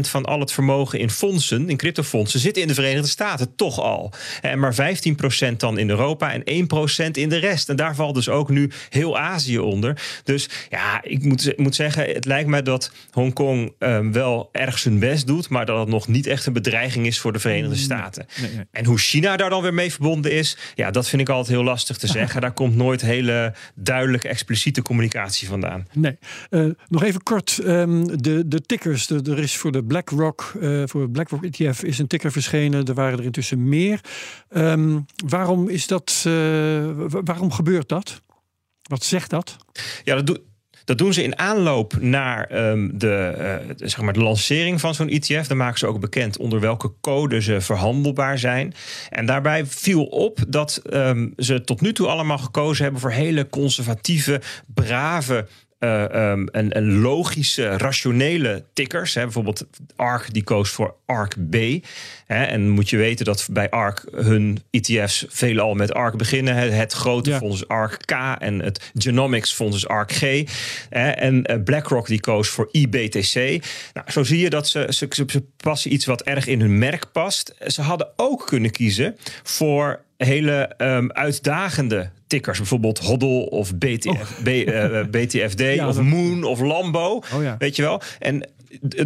van 0.00 0.24
al 0.24 0.40
het 0.40 0.52
vermogen 0.52 0.98
in 0.98 1.10
fondsen, 1.10 1.68
in 1.68 1.76
cryptofondsen, 1.76 2.40
zit 2.40 2.56
in 2.56 2.68
de 2.68 2.74
Verenigde 2.74 3.08
Staten 3.08 3.54
toch 3.56 3.80
al. 3.80 4.12
En 4.40 4.58
maar 4.58 4.74
15% 5.52 5.56
dan 5.56 5.78
in 5.78 5.90
Europa 5.90 6.32
en 6.32 6.68
1% 7.08 7.10
in 7.10 7.28
de 7.28 7.36
rest. 7.36 7.68
En 7.68 7.76
daar 7.76 7.94
valt 7.94 8.14
dus 8.14 8.28
ook 8.28 8.48
nu 8.48 8.70
heel 8.88 9.18
Azië 9.18 9.58
onder. 9.58 10.02
Dus 10.24 10.48
ja, 10.68 11.02
ik 11.02 11.24
moet, 11.24 11.52
moet 11.56 11.74
zeggen, 11.74 12.04
het 12.04 12.24
lijkt 12.24 12.48
mij 12.48 12.62
dat 12.62 12.92
Hongkong 13.10 13.72
um, 13.78 14.12
wel 14.12 14.48
erg 14.52 14.78
zijn 14.78 14.98
best 14.98 15.26
doet, 15.26 15.48
maar 15.48 15.66
dat 15.66 15.78
het 15.78 15.88
nog 15.88 16.08
niet 16.08 16.26
echt 16.26 16.46
een 16.46 16.52
bedreiging 16.52 17.06
is 17.06 17.18
voor 17.18 17.32
de 17.32 17.38
Verenigde 17.38 17.76
Staten. 17.76 18.26
Nee, 18.40 18.50
nee. 18.54 18.64
En 18.70 18.84
hoe 18.84 18.98
China 18.98 19.36
daar 19.36 19.50
dan 19.50 19.62
weer 19.62 19.74
mee 19.74 19.90
verbonden 19.90 20.32
is, 20.32 20.56
ja, 20.74 20.90
dat 20.90 21.08
vind 21.08 21.22
ik 21.22 21.28
altijd 21.28 21.56
heel 21.56 21.64
lastig 21.64 21.96
te 21.96 22.06
zeggen. 22.18 22.40
Daar 22.40 22.52
komt 22.52 22.76
nooit 22.76 23.00
hele 23.00 23.54
duidelijke, 23.74 24.09
expliciete 24.18 24.82
communicatie 24.82 25.48
vandaan. 25.48 25.86
Nee. 25.92 26.18
Uh, 26.50 26.70
nog 26.88 27.02
even 27.02 27.22
kort, 27.22 27.60
um, 27.64 28.22
de, 28.22 28.48
de 28.48 28.60
tickers. 28.60 29.06
De, 29.06 29.22
er 29.30 29.38
is 29.38 29.56
voor 29.56 29.72
de 29.72 29.84
BlackRock, 29.84 30.52
uh, 30.60 30.82
voor 30.86 31.10
BlackRock 31.10 31.44
ETF 31.44 31.82
is 31.82 31.98
een 31.98 32.06
ticker 32.06 32.32
verschenen. 32.32 32.84
Er 32.84 32.94
waren 32.94 33.18
er 33.18 33.24
intussen 33.24 33.68
meer. 33.68 34.00
Um, 34.50 35.06
waarom 35.26 35.68
is 35.68 35.86
dat? 35.86 36.24
Uh, 36.26 36.32
waarom 37.08 37.52
gebeurt 37.52 37.88
dat? 37.88 38.22
Wat 38.82 39.04
zegt 39.04 39.30
dat? 39.30 39.56
Ja, 40.04 40.14
dat 40.14 40.26
doet. 40.26 40.40
Dat 40.90 40.98
doen 40.98 41.12
ze 41.12 41.22
in 41.22 41.38
aanloop 41.38 42.00
naar 42.00 42.68
um, 42.70 42.98
de, 42.98 43.34
uh, 43.68 43.74
zeg 43.76 44.00
maar 44.00 44.12
de 44.12 44.22
lancering 44.22 44.80
van 44.80 44.94
zo'n 44.94 45.08
ETF. 45.08 45.46
Dan 45.46 45.56
maken 45.56 45.78
ze 45.78 45.86
ook 45.86 46.00
bekend 46.00 46.38
onder 46.38 46.60
welke 46.60 46.92
code 47.00 47.42
ze 47.42 47.60
verhandelbaar 47.60 48.38
zijn. 48.38 48.74
En 49.10 49.26
daarbij 49.26 49.66
viel 49.66 50.04
op 50.04 50.38
dat 50.48 50.82
um, 50.92 51.32
ze 51.36 51.60
tot 51.60 51.80
nu 51.80 51.92
toe 51.92 52.06
allemaal 52.06 52.38
gekozen 52.38 52.82
hebben 52.82 53.00
voor 53.00 53.10
hele 53.10 53.48
conservatieve, 53.48 54.40
brave 54.74 55.46
uh, 55.80 56.30
um, 56.30 56.48
en, 56.48 56.72
en, 56.72 57.00
logische, 57.00 57.76
rationele 57.76 58.64
tickers. 58.72 59.14
Hè. 59.14 59.22
Bijvoorbeeld 59.22 59.66
ARK 59.96 60.32
die 60.32 60.42
koos 60.42 60.70
voor 60.70 60.94
ARK 61.06 61.34
B. 61.50 61.56
Hè. 62.26 62.44
En 62.44 62.68
moet 62.68 62.90
je 62.90 62.96
weten 62.96 63.24
dat 63.24 63.48
bij 63.50 63.70
ARK 63.70 64.04
hun 64.14 64.62
ETF's 64.70 65.24
veelal 65.28 65.74
met 65.74 65.94
ARK 65.94 66.16
beginnen. 66.16 66.54
Het, 66.54 66.72
het 66.72 66.92
grote 66.92 67.30
ja. 67.30 67.38
fonds 67.38 67.68
ARK 67.68 67.96
K 68.04 68.12
en 68.38 68.58
het 68.58 68.90
Genomics 68.94 69.52
fonds 69.52 69.88
ARK 69.88 70.12
G. 70.12 70.20
Hè. 70.88 71.10
En 71.10 71.52
uh, 71.52 71.62
BlackRock 71.64 72.06
die 72.06 72.20
koos 72.20 72.48
voor 72.48 72.68
IBTC. 72.70 73.34
Nou, 73.94 74.10
zo 74.10 74.22
zie 74.22 74.38
je 74.38 74.50
dat 74.50 74.68
ze, 74.68 74.86
ze, 74.88 75.06
ze 75.10 75.42
passen 75.56 75.92
iets 75.92 76.04
wat 76.04 76.22
erg 76.22 76.46
in 76.46 76.60
hun 76.60 76.78
merk 76.78 77.12
past. 77.12 77.54
Ze 77.66 77.82
hadden 77.82 78.08
ook 78.16 78.46
kunnen 78.46 78.70
kiezen 78.70 79.16
voor 79.42 80.00
hele 80.24 80.70
um, 80.78 81.12
uitdagende 81.12 82.10
tickers. 82.26 82.58
Bijvoorbeeld 82.58 82.98
Hoddle 82.98 83.50
of 83.50 83.74
BTF, 83.74 84.08
oh. 84.08 84.42
B, 84.42 84.48
uh, 84.48 85.04
BTFD 85.10 85.60
ja, 85.74 85.88
of 85.88 85.94
dat... 85.94 86.04
Moon 86.04 86.44
of 86.44 86.60
Lambo. 86.60 87.22
Oh, 87.34 87.42
ja. 87.42 87.56
Weet 87.58 87.76
je 87.76 87.82
wel? 87.82 88.00
En 88.18 88.48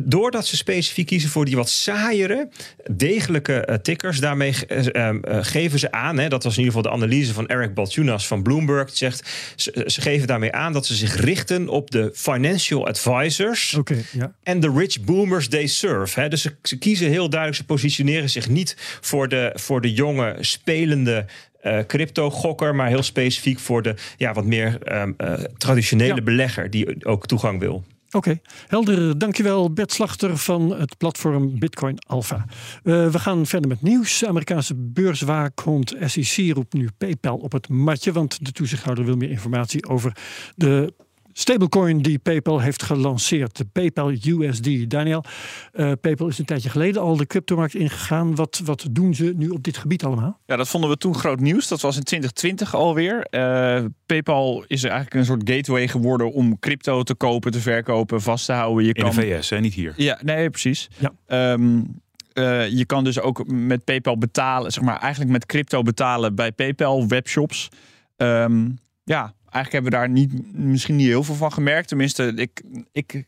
doordat 0.03 0.47
ze 0.47 0.57
specifiek 0.57 1.07
kiezen 1.07 1.31
voor 1.31 1.45
die 1.45 1.57
wat 1.57 1.71
saaiere, 1.71 2.49
degelijke 2.91 3.69
uh, 3.71 3.77
tickers, 3.77 4.21
daarmee 4.21 4.55
uh, 4.69 4.85
uh, 4.93 5.11
geven 5.41 5.79
ze 5.79 5.93
aan, 5.93 6.19
hè, 6.19 6.29
dat 6.29 6.43
was 6.45 6.57
in 6.57 6.65
ieder 6.65 6.75
geval 6.77 6.91
de 6.91 6.97
analyse 6.97 7.33
van 7.33 7.47
Eric 7.47 7.75
Balchunas 7.75 8.27
van 8.27 8.43
Bloomberg, 8.43 8.87
die 8.87 8.97
zegt, 8.97 9.29
ze, 9.57 9.83
ze, 9.87 10.01
geven 10.01 10.27
daarmee 10.27 10.53
aan 10.53 10.73
dat 10.73 10.87
ze 10.87 10.95
zich 10.95 11.21
richten 11.21 11.69
op 11.69 11.91
de 11.91 12.11
financial 12.15 12.87
advisors 12.87 13.75
okay, 13.75 14.05
ja. 14.13 14.35
en 14.43 14.61
de 14.61 14.73
rich 14.77 15.01
boomers 15.01 15.49
they 15.49 15.67
serve. 15.67 16.21
Hè. 16.21 16.29
Dus 16.29 16.43
ze, 16.43 16.57
ze, 16.63 16.79
kiezen 16.79 17.09
heel 17.09 17.29
duidelijk, 17.29 17.61
ze 17.61 17.67
positioneren 17.67 18.31
zich 18.31 18.49
niet 18.49 18.77
voor 19.01 19.29
de, 19.29 19.53
voor 19.55 19.81
de 19.81 19.93
jonge 19.93 20.37
spelende 20.41 21.27
uh, 21.63 21.79
crypto-gokker, 21.87 22.75
maar 22.75 22.89
heel 22.89 23.03
specifiek 23.03 23.59
voor 23.59 23.83
de 23.83 23.95
ja, 24.17 24.33
wat 24.33 24.45
meer 24.45 24.79
um, 25.01 25.15
uh, 25.19 25.33
traditionele 25.59 26.15
ja. 26.15 26.23
belegger 26.23 26.71
die 26.71 27.07
ook 27.07 27.27
toegang 27.27 27.61
wil. 27.61 27.85
Oké, 28.15 28.41
helder. 28.67 29.19
Dankjewel 29.19 29.73
Bert 29.73 29.93
Slachter 29.93 30.37
van 30.37 30.71
het 30.71 30.97
platform 30.97 31.59
Bitcoin 31.59 31.99
Alpha. 32.07 32.45
Uh, 32.83 33.11
we 33.11 33.19
gaan 33.19 33.47
verder 33.47 33.69
met 33.69 33.83
nieuws. 33.83 34.19
De 34.19 34.29
Amerikaanse 34.29 34.75
beurswaakhond 34.75 35.95
SEC 36.05 36.55
roept 36.55 36.73
nu 36.73 36.89
PayPal 36.99 37.37
op 37.37 37.53
het 37.53 37.69
matje, 37.69 38.13
want 38.13 38.45
de 38.45 38.53
toezichthouder 38.53 39.05
wil 39.05 39.17
meer 39.17 39.31
informatie 39.31 39.89
over 39.89 40.17
de 40.57 40.95
stablecoin 41.35 42.03
die 42.03 42.19
PayPal 42.19 42.61
heeft 42.61 42.83
gelanceerd, 42.83 43.57
de 43.57 43.65
PayPal 43.65 44.11
USD. 44.11 44.91
Daniel, 44.91 45.25
uh, 45.73 45.93
PayPal 46.01 46.29
is 46.29 46.39
een 46.39 46.45
tijdje 46.45 46.69
geleden 46.69 47.03
al 47.03 47.17
de 47.17 47.27
cryptomarkt 47.27 47.75
ingegaan. 47.75 48.35
Wat, 48.35 48.61
wat 48.65 48.87
doen 48.91 49.15
ze 49.15 49.33
nu 49.37 49.49
op 49.49 49.63
dit 49.63 49.77
gebied 49.77 50.05
allemaal? 50.05 50.41
Ja, 50.47 50.57
dat 50.57 50.69
vonden 50.69 50.91
we 50.91 50.97
toen 50.97 51.15
groot 51.15 51.41
nieuws. 51.41 51.69
Dat 51.69 51.81
was 51.81 51.97
in 51.97 52.03
2020 52.03 52.75
alweer. 52.75 53.27
Uh, 53.31 53.85
PayPal 54.07 54.65
is 54.67 54.83
eigenlijk 54.83 55.15
een 55.15 55.25
soort 55.25 55.51
gateway 55.51 55.89
geworden 55.89 56.33
om 56.33 56.59
crypto 56.59 57.03
te 57.03 57.15
kopen, 57.15 57.53
te 57.53 57.61
verkopen, 57.61 58.21
vast 58.21 58.47
te 58.47 58.53
houden. 58.53 58.85
Je 58.85 58.93
in 58.93 59.03
kan... 59.03 59.15
de 59.15 59.21
VS, 59.21 59.51
hè? 59.51 59.61
niet 59.61 59.75
hier. 59.75 59.93
Ja, 59.97 60.19
nee, 60.23 60.51
precies. 60.51 60.89
Ja. 61.27 61.53
Um, 61.53 62.03
uh, 62.35 62.69
je 62.69 62.85
kan 62.85 63.05
dus 63.05 63.21
ook 63.21 63.47
met 63.47 63.85
PayPal 63.85 64.19
betalen, 64.19 64.73
zeg 64.73 64.85
maar 64.85 64.99
eigenlijk 64.99 65.31
met 65.31 65.47
crypto 65.47 65.83
betalen 65.83 66.35
bij 66.35 66.53
PayPal 66.53 67.07
webshops. 67.07 67.69
Um, 68.17 68.79
ja, 69.05 69.35
eigenlijk 69.55 69.73
hebben 69.73 69.93
we 69.93 69.99
daar 69.99 70.09
niet, 70.09 70.55
misschien 70.57 70.97
niet 70.97 71.07
heel 71.07 71.25
veel 71.25 71.35
van 71.35 71.53
gemerkt. 71.53 71.89
Tenminste, 71.89 72.33
ik, 72.35 72.63
ik, 72.93 73.27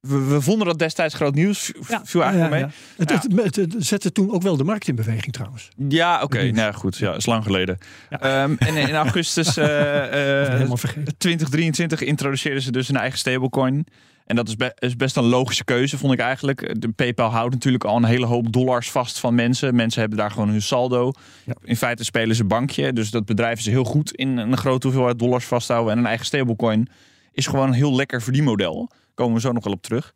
we, 0.00 0.24
we 0.24 0.40
vonden 0.40 0.66
dat 0.66 0.78
destijds 0.78 1.14
groot 1.14 1.34
nieuws. 1.34 1.72
Ja, 1.88 2.00
viel 2.04 2.22
eigenlijk 2.22 2.52
ja, 2.52 2.58
ja, 2.58 2.66
mee. 2.66 2.74
Het, 2.96 3.10
het, 3.10 3.56
het, 3.56 3.56
het, 3.56 3.86
zette 3.86 4.12
toen 4.12 4.32
ook 4.32 4.42
wel 4.42 4.56
de 4.56 4.64
markt 4.64 4.88
in 4.88 4.94
beweging 4.94 5.32
trouwens. 5.32 5.68
Ja, 5.88 6.14
oké. 6.14 6.24
Okay. 6.24 6.50
Nou 6.50 6.74
goed, 6.74 6.96
ja, 6.96 7.14
is 7.14 7.26
lang 7.26 7.44
geleden. 7.44 7.78
Um, 8.10 8.56
en 8.58 8.76
in 8.76 8.94
augustus 8.94 9.58
uh, 9.58 9.64
uh, 10.60 10.72
2023 11.18 12.00
introduceerden 12.00 12.62
ze 12.62 12.72
dus 12.72 12.88
een 12.88 12.96
eigen 12.96 13.18
stablecoin. 13.18 13.86
En 14.32 14.38
dat 14.38 14.48
is, 14.48 14.56
be 14.56 14.72
is, 14.78 14.96
best 14.96 15.16
een 15.16 15.24
logische 15.24 15.64
keuze, 15.64 15.98
vond 15.98 16.12
ik 16.12 16.18
eigenlijk. 16.18 16.80
De 16.80 16.88
PayPal 16.88 17.30
houdt 17.30 17.54
natuurlijk 17.54 17.84
al 17.84 17.96
een 17.96 18.04
hele 18.04 18.26
hoop 18.26 18.52
dollars 18.52 18.90
vast 18.90 19.18
van 19.18 19.34
mensen. 19.34 19.74
Mensen 19.74 20.00
hebben 20.00 20.18
daar 20.18 20.30
gewoon 20.30 20.48
hun 20.48 20.62
saldo. 20.62 21.12
Ja. 21.44 21.54
In 21.64 21.76
feite 21.76 22.04
spelen 22.04 22.36
ze 22.36 22.44
bankje. 22.44 22.92
Dus 22.92 23.10
dat 23.10 23.24
bedrijf 23.24 23.58
is 23.58 23.66
heel 23.66 23.84
goed 23.84 24.12
in 24.12 24.36
een 24.36 24.56
grote 24.56 24.86
hoeveelheid 24.86 25.18
dollars 25.18 25.44
vasthouden. 25.44 25.92
En 25.92 25.98
een 25.98 26.06
eigen 26.06 26.26
stablecoin 26.26 26.88
is 27.32 27.46
gewoon 27.46 27.68
een 27.68 27.74
heel 27.74 27.94
lekker 27.94 28.22
verdienmodel. 28.22 28.86
Daar 28.88 29.14
komen 29.14 29.34
we 29.34 29.40
zo 29.40 29.52
nog 29.52 29.64
wel 29.64 29.72
op 29.72 29.82
terug. 29.82 30.14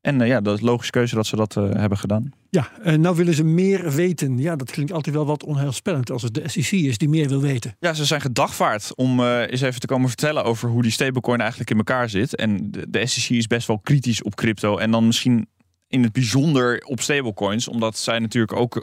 En 0.00 0.20
uh, 0.20 0.26
ja, 0.26 0.40
dat 0.40 0.56
is 0.56 0.60
logische 0.60 0.92
keuze 0.92 1.14
dat 1.14 1.26
ze 1.26 1.36
dat 1.36 1.56
uh, 1.56 1.70
hebben 1.72 1.98
gedaan. 1.98 2.30
Ja, 2.50 2.68
en 2.82 3.00
nou 3.00 3.16
willen 3.16 3.34
ze 3.34 3.44
meer 3.44 3.90
weten. 3.92 4.38
Ja, 4.38 4.56
dat 4.56 4.70
klinkt 4.70 4.92
altijd 4.92 5.14
wel 5.14 5.26
wat 5.26 5.44
onheilspellend 5.44 6.10
als 6.10 6.22
het 6.22 6.34
de 6.34 6.48
SEC 6.48 6.70
is 6.70 6.98
die 6.98 7.08
meer 7.08 7.28
wil 7.28 7.40
weten. 7.40 7.76
Ja, 7.80 7.94
ze 7.94 8.04
zijn 8.04 8.20
gedagvaard 8.20 8.94
om 8.94 9.20
uh, 9.20 9.40
eens 9.40 9.60
even 9.60 9.80
te 9.80 9.86
komen 9.86 10.08
vertellen 10.08 10.44
over 10.44 10.68
hoe 10.68 10.82
die 10.82 10.90
stablecoin 10.90 11.40
eigenlijk 11.40 11.70
in 11.70 11.76
elkaar 11.76 12.08
zit. 12.08 12.36
En 12.36 12.70
de, 12.70 12.90
de 12.90 13.06
SEC 13.06 13.36
is 13.36 13.46
best 13.46 13.66
wel 13.66 13.78
kritisch 13.78 14.22
op 14.22 14.34
crypto. 14.34 14.76
En 14.76 14.90
dan 14.90 15.06
misschien 15.06 15.48
in 15.88 16.02
het 16.02 16.12
bijzonder 16.12 16.84
op 16.84 17.00
stablecoins, 17.00 17.68
omdat 17.68 17.98
zij 17.98 18.18
natuurlijk 18.18 18.56
ook 18.56 18.74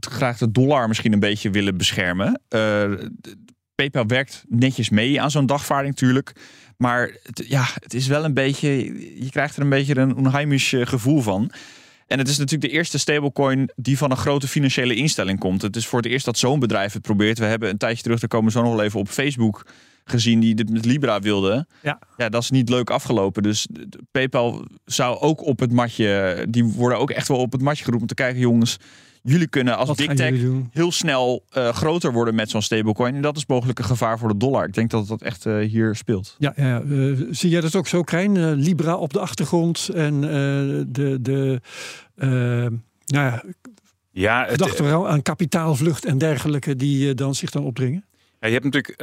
graag 0.00 0.38
de 0.38 0.50
dollar 0.50 0.88
misschien 0.88 1.12
een 1.12 1.20
beetje 1.20 1.50
willen 1.50 1.76
beschermen. 1.76 2.40
PayPal 3.76 4.06
werkt 4.06 4.44
netjes 4.48 4.90
mee 4.90 5.20
aan 5.20 5.30
zo'n 5.30 5.46
dagvaarding, 5.46 5.94
natuurlijk. 5.94 6.32
Maar 6.76 7.16
het, 7.22 7.44
ja, 7.48 7.64
het 7.74 7.94
is 7.94 8.06
wel 8.06 8.24
een 8.24 8.34
beetje. 8.34 8.68
Je 9.24 9.30
krijgt 9.30 9.56
er 9.56 9.62
een 9.62 9.68
beetje 9.68 9.98
een 9.98 10.16
onheimisch 10.16 10.74
gevoel 10.78 11.20
van. 11.20 11.50
En 12.06 12.18
het 12.18 12.28
is 12.28 12.38
natuurlijk 12.38 12.70
de 12.72 12.78
eerste 12.78 12.98
stablecoin 12.98 13.70
die 13.76 13.98
van 13.98 14.10
een 14.10 14.16
grote 14.16 14.48
financiële 14.48 14.94
instelling 14.94 15.38
komt. 15.38 15.62
Het 15.62 15.76
is 15.76 15.86
voor 15.86 15.98
het 15.98 16.08
eerst 16.08 16.24
dat 16.24 16.38
zo'n 16.38 16.58
bedrijf 16.58 16.92
het 16.92 17.02
probeert. 17.02 17.38
We 17.38 17.44
hebben 17.44 17.68
een 17.68 17.76
tijdje 17.76 18.02
terug, 18.02 18.20
daar 18.20 18.28
komen 18.28 18.52
zo 18.52 18.62
nog 18.62 18.74
wel 18.74 18.84
even 18.84 19.00
op 19.00 19.08
Facebook 19.08 19.66
gezien, 20.04 20.40
die 20.40 20.54
dit 20.54 20.70
met 20.70 20.84
Libra 20.84 21.20
wilde. 21.20 21.66
Ja. 21.82 21.98
ja, 22.16 22.28
dat 22.28 22.42
is 22.42 22.50
niet 22.50 22.68
leuk 22.68 22.90
afgelopen. 22.90 23.42
Dus 23.42 23.68
PayPal 24.10 24.66
zou 24.84 25.18
ook 25.18 25.44
op 25.44 25.60
het 25.60 25.72
matje, 25.72 26.46
die 26.48 26.64
worden 26.64 26.98
ook 26.98 27.10
echt 27.10 27.28
wel 27.28 27.38
op 27.38 27.52
het 27.52 27.62
matje 27.62 27.84
geroepen 27.84 28.08
om 28.08 28.16
te 28.16 28.22
kijken, 28.22 28.40
jongens 28.40 28.76
jullie 29.26 29.48
kunnen 29.48 29.76
als 29.76 29.94
big 29.94 30.14
tech 30.14 30.34
heel 30.70 30.92
snel 30.92 31.44
uh, 31.56 31.68
groter 31.68 32.12
worden 32.12 32.34
met 32.34 32.50
zo'n 32.50 32.62
stablecoin. 32.62 33.14
En 33.14 33.22
dat 33.22 33.36
is 33.36 33.46
mogelijk 33.46 33.78
een 33.78 33.84
gevaar 33.84 34.18
voor 34.18 34.28
de 34.28 34.36
dollar. 34.36 34.64
Ik 34.64 34.74
denk 34.74 34.90
dat 34.90 35.08
dat 35.08 35.22
echt 35.22 35.44
uh, 35.44 35.68
hier 35.68 35.94
speelt. 35.94 36.36
Ja, 36.38 36.52
ja 36.56 36.82
uh, 36.82 37.28
zie 37.30 37.50
jij 37.50 37.60
dat 37.60 37.76
ook 37.76 37.86
zo, 37.86 38.02
Krijn? 38.02 38.54
Libra 38.54 38.96
op 38.96 39.12
de 39.12 39.20
achtergrond 39.20 39.88
en 39.88 40.20
de, 40.88 41.18
de 41.20 41.60
nou 43.06 43.24
ja, 43.24 43.42
ja, 44.10 44.48
aan 45.06 45.22
kapitaalvlucht 45.22 46.04
en 46.04 46.18
dergelijke 46.18 46.76
die 46.76 47.14
dan 47.14 47.34
zich 47.34 47.50
dan 47.50 47.64
opdringen? 47.64 48.04
Ja, 48.46 48.52
je 48.52 48.60
hebt 48.60 48.74
natuurlijk 48.74 49.02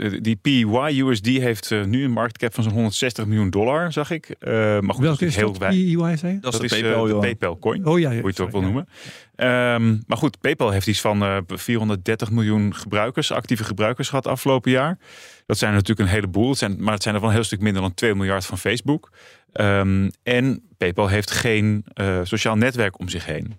uh, 0.00 0.20
die 0.22 0.36
PY-USD 0.36 1.26
heeft 1.26 1.70
uh, 1.70 1.84
nu 1.84 2.04
een 2.04 2.10
marktcap 2.10 2.54
van 2.54 2.62
zo'n 2.62 2.72
160 2.72 3.26
miljoen 3.26 3.50
dollar, 3.50 3.92
zag 3.92 4.10
ik. 4.10 4.36
Uh, 4.40 4.52
maar 4.80 4.94
goed, 4.94 5.04
Welke 5.04 5.26
is 5.26 5.36
heel 5.36 5.52
dat, 5.52 5.60
Dat, 5.60 6.52
dat, 6.52 6.62
is 6.62 6.70
de 6.70 6.80
PayPal, 6.80 7.04
de 7.04 7.18
PayPal 7.18 7.58
coin, 7.58 7.86
oh, 7.86 7.98
ja, 7.98 8.10
ja, 8.10 8.20
hoe 8.20 8.22
je 8.22 8.28
het 8.28 8.40
ook 8.40 8.50
wil 8.50 8.60
noemen. 8.60 8.88
Um, 9.36 10.02
maar 10.06 10.16
goed, 10.16 10.40
PayPal 10.40 10.70
heeft 10.70 10.86
iets 10.86 11.00
van 11.00 11.44
430 11.46 12.30
miljoen 12.30 12.74
gebruikers, 12.74 13.32
actieve 13.32 13.64
gebruikers 13.64 14.08
gehad 14.08 14.26
afgelopen 14.26 14.70
jaar. 14.70 14.98
Dat 15.46 15.58
zijn 15.58 15.72
natuurlijk 15.72 16.08
een 16.08 16.14
heleboel, 16.14 16.48
het 16.48 16.58
zijn, 16.58 16.82
maar 16.82 16.94
het 16.94 17.02
zijn 17.02 17.14
er 17.14 17.20
wel 17.20 17.30
een 17.30 17.36
heel 17.36 17.44
stuk 17.44 17.60
minder 17.60 17.82
dan 17.82 17.94
2 17.94 18.14
miljard 18.14 18.46
van 18.46 18.58
Facebook. 18.58 19.10
Um, 19.52 20.10
en 20.22 20.62
PayPal 20.76 21.08
heeft 21.08 21.30
geen 21.30 21.84
sociaal 22.22 22.56
netwerk 22.56 22.98
om 22.98 23.08
zich 23.08 23.26
heen. 23.26 23.56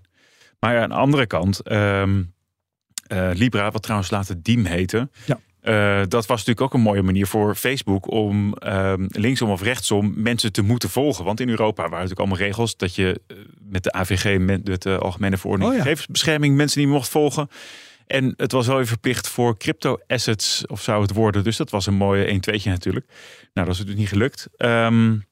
Maar 0.59 0.81
aan 0.81 0.89
de 0.89 0.95
andere 0.95 1.27
kant... 1.27 1.71
Um, 1.71 2.37
uh, 3.13 3.29
Libra, 3.33 3.71
wat 3.71 3.81
trouwens 3.81 4.11
later 4.11 4.43
Diem 4.43 4.65
heette. 4.65 5.09
Ja. 5.25 5.39
Uh, 5.63 6.01
dat 6.07 6.25
was 6.25 6.37
natuurlijk 6.37 6.61
ook 6.61 6.73
een 6.73 6.81
mooie 6.81 7.01
manier 7.01 7.27
voor 7.27 7.55
Facebook 7.55 8.11
om 8.11 8.53
um, 8.65 9.07
linksom 9.09 9.49
of 9.49 9.61
rechtsom 9.61 10.13
mensen 10.15 10.51
te 10.51 10.61
moeten 10.61 10.89
volgen. 10.89 11.25
Want 11.25 11.39
in 11.39 11.49
Europa 11.49 11.81
waren 11.81 11.93
natuurlijk 11.93 12.19
allemaal 12.19 12.37
regels 12.37 12.77
dat 12.77 12.95
je 12.95 13.21
uh, 13.27 13.37
met 13.59 13.83
de 13.83 13.91
AVG, 13.91 14.39
met 14.39 14.81
de 14.81 14.97
Algemene 14.97 15.37
Verordening 15.37 15.71
oh, 15.71 15.77
ja. 15.77 15.83
Gegevensbescherming, 15.83 16.55
mensen 16.55 16.81
niet 16.81 16.89
mocht 16.89 17.09
volgen. 17.09 17.49
En 18.07 18.33
het 18.37 18.51
was 18.51 18.67
wel 18.67 18.75
weer 18.75 18.87
verplicht 18.87 19.27
voor 19.27 19.57
crypto 19.57 19.99
assets, 20.07 20.67
of 20.67 20.81
zou 20.81 21.01
het 21.01 21.13
worden. 21.13 21.43
Dus 21.43 21.57
dat 21.57 21.69
was 21.69 21.85
een 21.85 21.93
mooie 21.93 22.25
1 22.25 22.39
2 22.39 22.61
natuurlijk. 22.63 23.05
Nou, 23.53 23.67
dat 23.67 23.75
is 23.75 23.85
dus 23.85 23.95
niet 23.95 24.07
gelukt. 24.07 24.47
Um, 24.57 25.27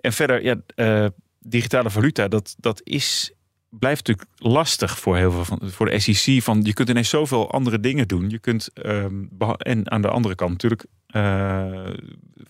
en 0.00 0.12
verder, 0.12 0.42
ja, 0.42 1.10
digitale 1.40 1.90
valuta, 1.90 2.28
dat, 2.28 2.54
dat 2.58 2.80
is 2.84 3.32
blijft 3.78 4.06
natuurlijk 4.06 4.28
lastig 4.38 4.98
voor 4.98 5.16
heel 5.16 5.30
veel 5.30 5.44
van 5.44 5.60
voor 5.62 5.86
de 5.86 5.98
SEC. 5.98 6.42
Van 6.42 6.60
je 6.62 6.72
kunt 6.72 6.88
ineens 6.88 7.08
zoveel 7.08 7.50
andere 7.50 7.80
dingen 7.80 8.08
doen. 8.08 8.30
Je 8.30 8.38
kunt 8.38 8.70
um, 8.86 9.28
en 9.58 9.90
aan 9.90 10.02
de 10.02 10.08
andere 10.08 10.34
kant 10.34 10.50
natuurlijk 10.50 10.84
uh, 11.10 11.90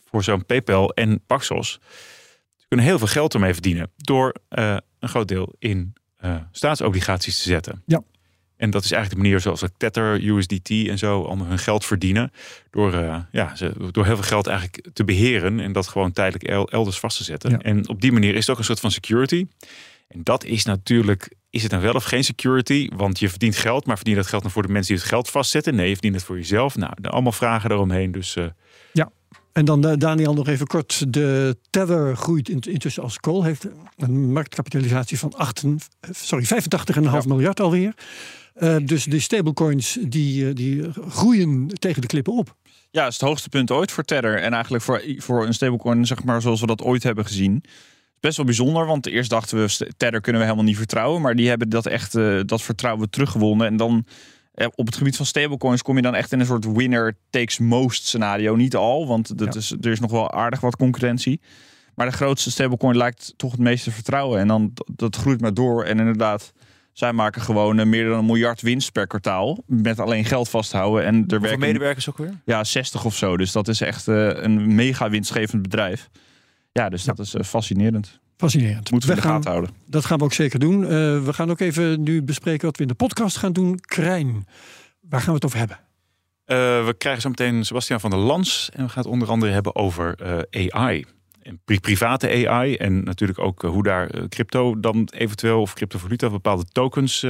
voor 0.05 0.25
zo'n 0.25 0.47
PayPal 0.47 0.93
en 0.93 1.21
Paxos 1.27 1.81
kunnen 2.69 2.87
heel 2.87 2.99
veel 2.99 3.07
geld 3.07 3.35
ermee 3.35 3.53
verdienen 3.53 3.91
door 3.97 4.35
uh, 4.51 4.77
een 4.99 5.09
groot 5.09 5.29
deel 5.29 5.55
in 5.59 5.93
uh, 6.25 6.37
staatsobligaties 6.53 7.43
te 7.43 7.49
zetten. 7.49 7.83
Ja. 7.87 8.03
En 8.57 8.71
dat 8.71 8.85
is 8.85 8.93
eigenlijk 8.93 9.23
de 9.23 9.29
manier 9.29 9.41
zoals 9.41 9.65
Tether, 9.77 10.25
USDT 10.25 10.71
en 10.71 10.99
zo 10.99 11.23
allemaal 11.23 11.47
hun 11.47 11.59
geld 11.59 11.85
verdienen. 11.85 12.33
Door, 12.71 12.95
uh, 12.95 13.19
ja, 13.31 13.57
ze, 13.57 13.73
door 13.91 14.05
heel 14.05 14.15
veel 14.15 14.25
geld 14.25 14.47
eigenlijk 14.47 14.89
te 14.93 15.05
beheren 15.05 15.61
en 15.61 15.73
dat 15.73 15.89
gewoon 15.89 16.13
tijdelijk 16.13 16.71
elders 16.73 16.99
vast 16.99 17.17
te 17.17 17.25
zetten. 17.25 17.51
Ja. 17.51 17.59
En 17.59 17.89
op 17.89 18.01
die 18.01 18.13
manier 18.13 18.35
is 18.35 18.41
het 18.41 18.51
ook 18.51 18.59
een 18.59 18.65
soort 18.65 18.81
van 18.81 18.91
security. 18.91 19.47
En 20.09 20.21
dat 20.23 20.45
is 20.45 20.65
natuurlijk, 20.65 21.35
is 21.51 21.63
het 21.63 21.71
dan 21.71 21.81
wel 21.81 21.95
of 21.95 22.05
geen 22.05 22.25
security? 22.25 22.89
Want 22.97 23.19
je 23.19 23.29
verdient 23.29 23.57
geld, 23.57 23.87
maar 23.87 23.97
verdien 23.97 24.15
je 24.15 24.21
dat 24.21 24.29
geld 24.29 24.43
dan 24.43 24.51
voor 24.51 24.63
de 24.63 24.73
mensen 24.73 24.93
die 24.95 25.03
het 25.03 25.13
geld 25.13 25.31
vastzetten? 25.31 25.75
Nee, 25.75 25.87
je 25.87 25.93
verdient 25.93 26.15
het 26.15 26.25
voor 26.25 26.37
jezelf. 26.37 26.77
Nou, 26.77 26.93
allemaal 27.03 27.33
vragen 27.33 27.71
eromheen. 27.71 28.13
Dus, 28.13 28.37
uh... 28.37 28.47
Ja, 28.93 29.11
en 29.55 29.65
dan 29.65 29.87
uh, 29.87 29.93
Daniel 29.97 30.35
nog 30.35 30.49
even 30.49 30.67
kort. 30.67 31.13
De 31.13 31.57
Tether 31.71 32.17
groeit 32.17 32.49
intussen 32.49 33.03
als 33.03 33.19
kool. 33.19 33.45
Heeft 33.45 33.67
een 33.97 34.33
marktkapitalisatie 34.33 35.19
van 35.19 35.35
8, 35.35 35.65
sorry, 36.11 36.45
85,5 36.45 37.03
ja. 37.03 37.23
miljard 37.27 37.61
alweer. 37.61 37.95
Uh, 38.57 38.77
dus 38.85 39.05
de 39.05 39.21
stablecoins 39.21 39.99
die, 40.01 40.53
die 40.53 40.91
groeien 41.09 41.69
tegen 41.69 42.01
de 42.01 42.07
klippen 42.07 42.33
op. 42.33 42.55
Ja, 42.91 43.03
het 43.03 43.13
is 43.13 43.21
het 43.21 43.29
hoogste 43.29 43.49
punt 43.49 43.71
ooit 43.71 43.93
voor 43.93 44.05
Tether. 44.05 44.41
En 44.41 44.53
eigenlijk 44.53 44.85
voor, 44.85 45.03
voor 45.17 45.47
een 45.47 45.55
stablecoin, 45.55 46.07
zeg 46.07 46.25
maar, 46.25 46.43
zoals 46.43 46.61
we 46.61 46.67
dat 46.67 46.83
ooit 46.83 47.03
hebben 47.03 47.25
gezien 47.25 47.65
best 48.25 48.37
wel 48.37 48.47
bijzonder. 48.47 48.87
Want 48.87 49.07
eerst 49.07 49.31
dachten 49.31 49.59
we, 49.59 49.93
Tether 49.97 50.21
kunnen 50.21 50.41
we 50.41 50.47
helemaal 50.47 50.69
niet 50.69 50.77
vertrouwen. 50.77 51.21
Maar 51.21 51.37
die 51.37 51.49
hebben 51.49 51.69
dat 51.69 51.87
echt, 51.87 52.15
uh, 52.15 52.41
dat 52.45 52.63
vertrouwen 52.63 53.11
teruggewonnen. 53.11 53.67
En 53.67 53.77
dan 53.77 54.07
uh, 54.55 54.67
op 54.75 54.87
het 54.87 54.97
gebied 54.97 55.17
van 55.17 55.27
stablecoins 55.27 55.83
kom 55.83 55.97
je 55.97 56.03
dan 56.03 56.15
echt 56.15 56.33
in 56.33 56.41
een 56.41 56.47
soort 56.47 56.73
winner 56.73 57.17
takes 57.31 57.59
most 57.59 58.07
scenario. 58.07 58.57
Niet 58.57 58.77
al, 58.77 59.07
want 59.07 59.39
dat 59.39 59.55
ja. 59.55 59.61
is, 59.61 59.71
er 59.71 59.91
is 59.91 60.01
nog 60.01 60.11
wel 60.11 60.33
aardig 60.33 60.61
wat 60.61 60.77
concurrentie. 60.77 61.41
Maar 61.95 62.07
de 62.07 62.17
grootste 62.17 62.51
stablecoin 62.51 62.97
lijkt 62.97 63.35
toch 63.37 63.51
het 63.51 63.61
meeste 63.61 63.91
vertrouwen. 63.91 64.41
En 64.41 64.49
dan 64.49 64.73
dat 64.93 65.17
groeit 65.17 65.41
maar 65.41 65.55
door. 65.55 65.85
En 65.85 65.99
inderdaad, 65.99 66.53
zij 66.93 67.13
maken 67.13 67.43
gewoon 67.43 67.79
uh, 67.79 67.87
meer 67.87 68.09
dan 68.09 68.19
een 68.19 68.27
miljard 68.27 68.61
winst 68.61 68.93
per 68.93 69.07
kwartaal. 69.07 69.63
Met 69.67 70.01
alleen 70.01 70.25
geld 70.25 70.49
vasthouden. 70.49 71.05
En 71.05 71.25
er 71.27 71.41
werken 71.41 71.61
medewerkers 71.61 72.09
ook 72.09 72.19
weer? 72.19 72.41
Ja, 72.45 72.65
60 72.65 73.05
of 73.05 73.17
zo. 73.17 73.37
Dus 73.37 73.53
dat 73.53 73.69
is 73.69 73.81
echt 73.81 74.07
een 74.07 74.75
mega 74.75 75.11
winstgevend 75.11 75.63
bedrijf. 75.63 76.11
Ja, 76.79 76.89
dus 76.89 77.05
dat 77.05 77.19
is 77.19 77.35
uh, 77.35 77.43
fascinerend. 77.43 78.21
Fascinerend. 78.37 78.91
Moeten 78.91 79.09
we, 79.09 79.15
in 79.15 79.21
de 79.23 79.29
gaten 79.29 79.51
houden. 79.51 79.71
Dat 79.87 80.05
gaan 80.05 80.19
we 80.19 80.25
ook 80.25 80.33
zeker 80.33 80.59
doen. 80.59 80.83
Uh, 80.83 80.89
we 81.25 81.33
gaan 81.33 81.51
ook 81.51 81.61
even 81.61 82.03
nu 82.03 82.23
bespreken 82.23 82.67
wat 82.67 82.77
we 82.77 82.83
in 82.83 82.89
de 82.89 82.95
podcast 82.95 83.37
gaan 83.37 83.53
doen. 83.53 83.81
Krijn, 83.81 84.47
waar 85.01 85.21
gaan 85.21 85.29
we 85.29 85.35
het 85.35 85.45
over 85.45 85.59
hebben? 85.59 85.77
Uh, 85.77 86.87
we 86.87 86.95
krijgen 86.99 87.23
zo 87.23 87.29
meteen 87.29 87.65
Sebastian 87.65 88.01
van 88.01 88.11
der 88.11 88.19
Lans. 88.19 88.71
En 88.73 88.85
we 88.85 88.89
gaan 88.89 89.03
het 89.03 89.13
onder 89.13 89.29
andere 89.29 89.53
hebben 89.53 89.75
over 89.75 90.17
AI. 90.51 91.05
En 91.43 91.61
pri 91.65 91.81
private 91.81 92.49
AI. 92.49 92.75
En 92.75 93.03
natuurlijk 93.03 93.39
ook 93.39 93.63
hoe 93.63 93.83
daar 93.83 94.29
crypto 94.29 94.81
dan 94.81 95.09
eventueel, 95.13 95.61
of 95.61 95.75
cryptovaluta, 95.75 96.31
bepaalde 96.31 96.65
tokens 96.73 97.27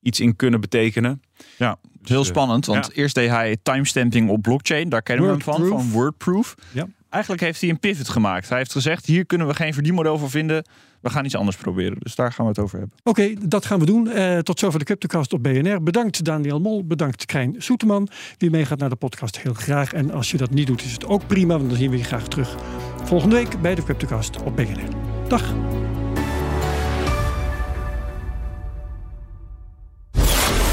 iets 0.00 0.20
in 0.20 0.36
kunnen 0.36 0.60
betekenen. 0.60 1.22
Ja, 1.56 1.78
dus, 2.00 2.08
heel 2.08 2.24
spannend. 2.24 2.66
Want 2.66 2.86
ja. 2.86 2.92
eerst 2.94 3.14
deed 3.14 3.28
hij 3.28 3.56
timestamping 3.62 4.30
op 4.30 4.42
blockchain. 4.42 4.88
Daar 4.88 5.02
kennen 5.02 5.24
we 5.24 5.30
hem 5.30 5.40
van, 5.40 5.66
van 5.66 5.90
Wordproof. 5.90 6.54
Ja. 6.72 6.86
Eigenlijk 7.14 7.42
heeft 7.42 7.60
hij 7.60 7.70
een 7.70 7.78
pivot 7.78 8.08
gemaakt. 8.08 8.48
Hij 8.48 8.58
heeft 8.58 8.72
gezegd, 8.72 9.06
hier 9.06 9.26
kunnen 9.26 9.46
we 9.46 9.54
geen 9.54 9.74
verdienmodel 9.74 10.18
voor 10.18 10.30
vinden. 10.30 10.64
We 11.00 11.10
gaan 11.10 11.24
iets 11.24 11.36
anders 11.36 11.56
proberen. 11.56 11.96
Dus 11.98 12.14
daar 12.14 12.32
gaan 12.32 12.44
we 12.44 12.50
het 12.50 12.60
over 12.60 12.78
hebben. 12.78 12.96
Oké, 13.02 13.20
okay, 13.20 13.38
dat 13.48 13.66
gaan 13.66 13.78
we 13.78 13.86
doen. 13.86 14.06
Uh, 14.06 14.38
tot 14.38 14.58
zover 14.58 14.78
de 14.78 14.84
Cryptocast 14.84 15.32
op 15.32 15.42
BNR. 15.42 15.82
Bedankt 15.82 16.24
Daniel 16.24 16.60
Mol. 16.60 16.86
Bedankt 16.86 17.24
Krijn 17.24 17.54
Soeteman. 17.58 18.08
Wie 18.38 18.50
meegaat 18.50 18.78
naar 18.78 18.88
de 18.88 18.96
podcast 18.96 19.40
heel 19.40 19.54
graag. 19.54 19.92
En 19.92 20.10
als 20.10 20.30
je 20.30 20.36
dat 20.36 20.50
niet 20.50 20.66
doet, 20.66 20.84
is 20.84 20.92
het 20.92 21.06
ook 21.06 21.26
prima. 21.26 21.56
Want 21.56 21.68
dan 21.68 21.78
zien 21.78 21.90
we 21.90 21.96
je 21.96 22.04
graag 22.04 22.28
terug 22.28 22.56
volgende 23.04 23.34
week 23.34 23.60
bij 23.60 23.74
de 23.74 23.82
Cryptocast 23.82 24.42
op 24.42 24.56
BNR. 24.56 24.88
Dag. 25.28 25.54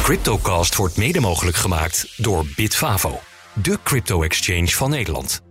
Cryptocast 0.03 0.75
wordt 0.75 0.97
mede 0.97 1.19
mogelijk 1.19 1.57
gemaakt 1.57 2.13
door 2.17 2.45
Bitfavo. 2.55 3.19
De 3.53 3.77
crypto-exchange 3.83 4.67
van 4.67 4.89
Nederland. 4.89 5.50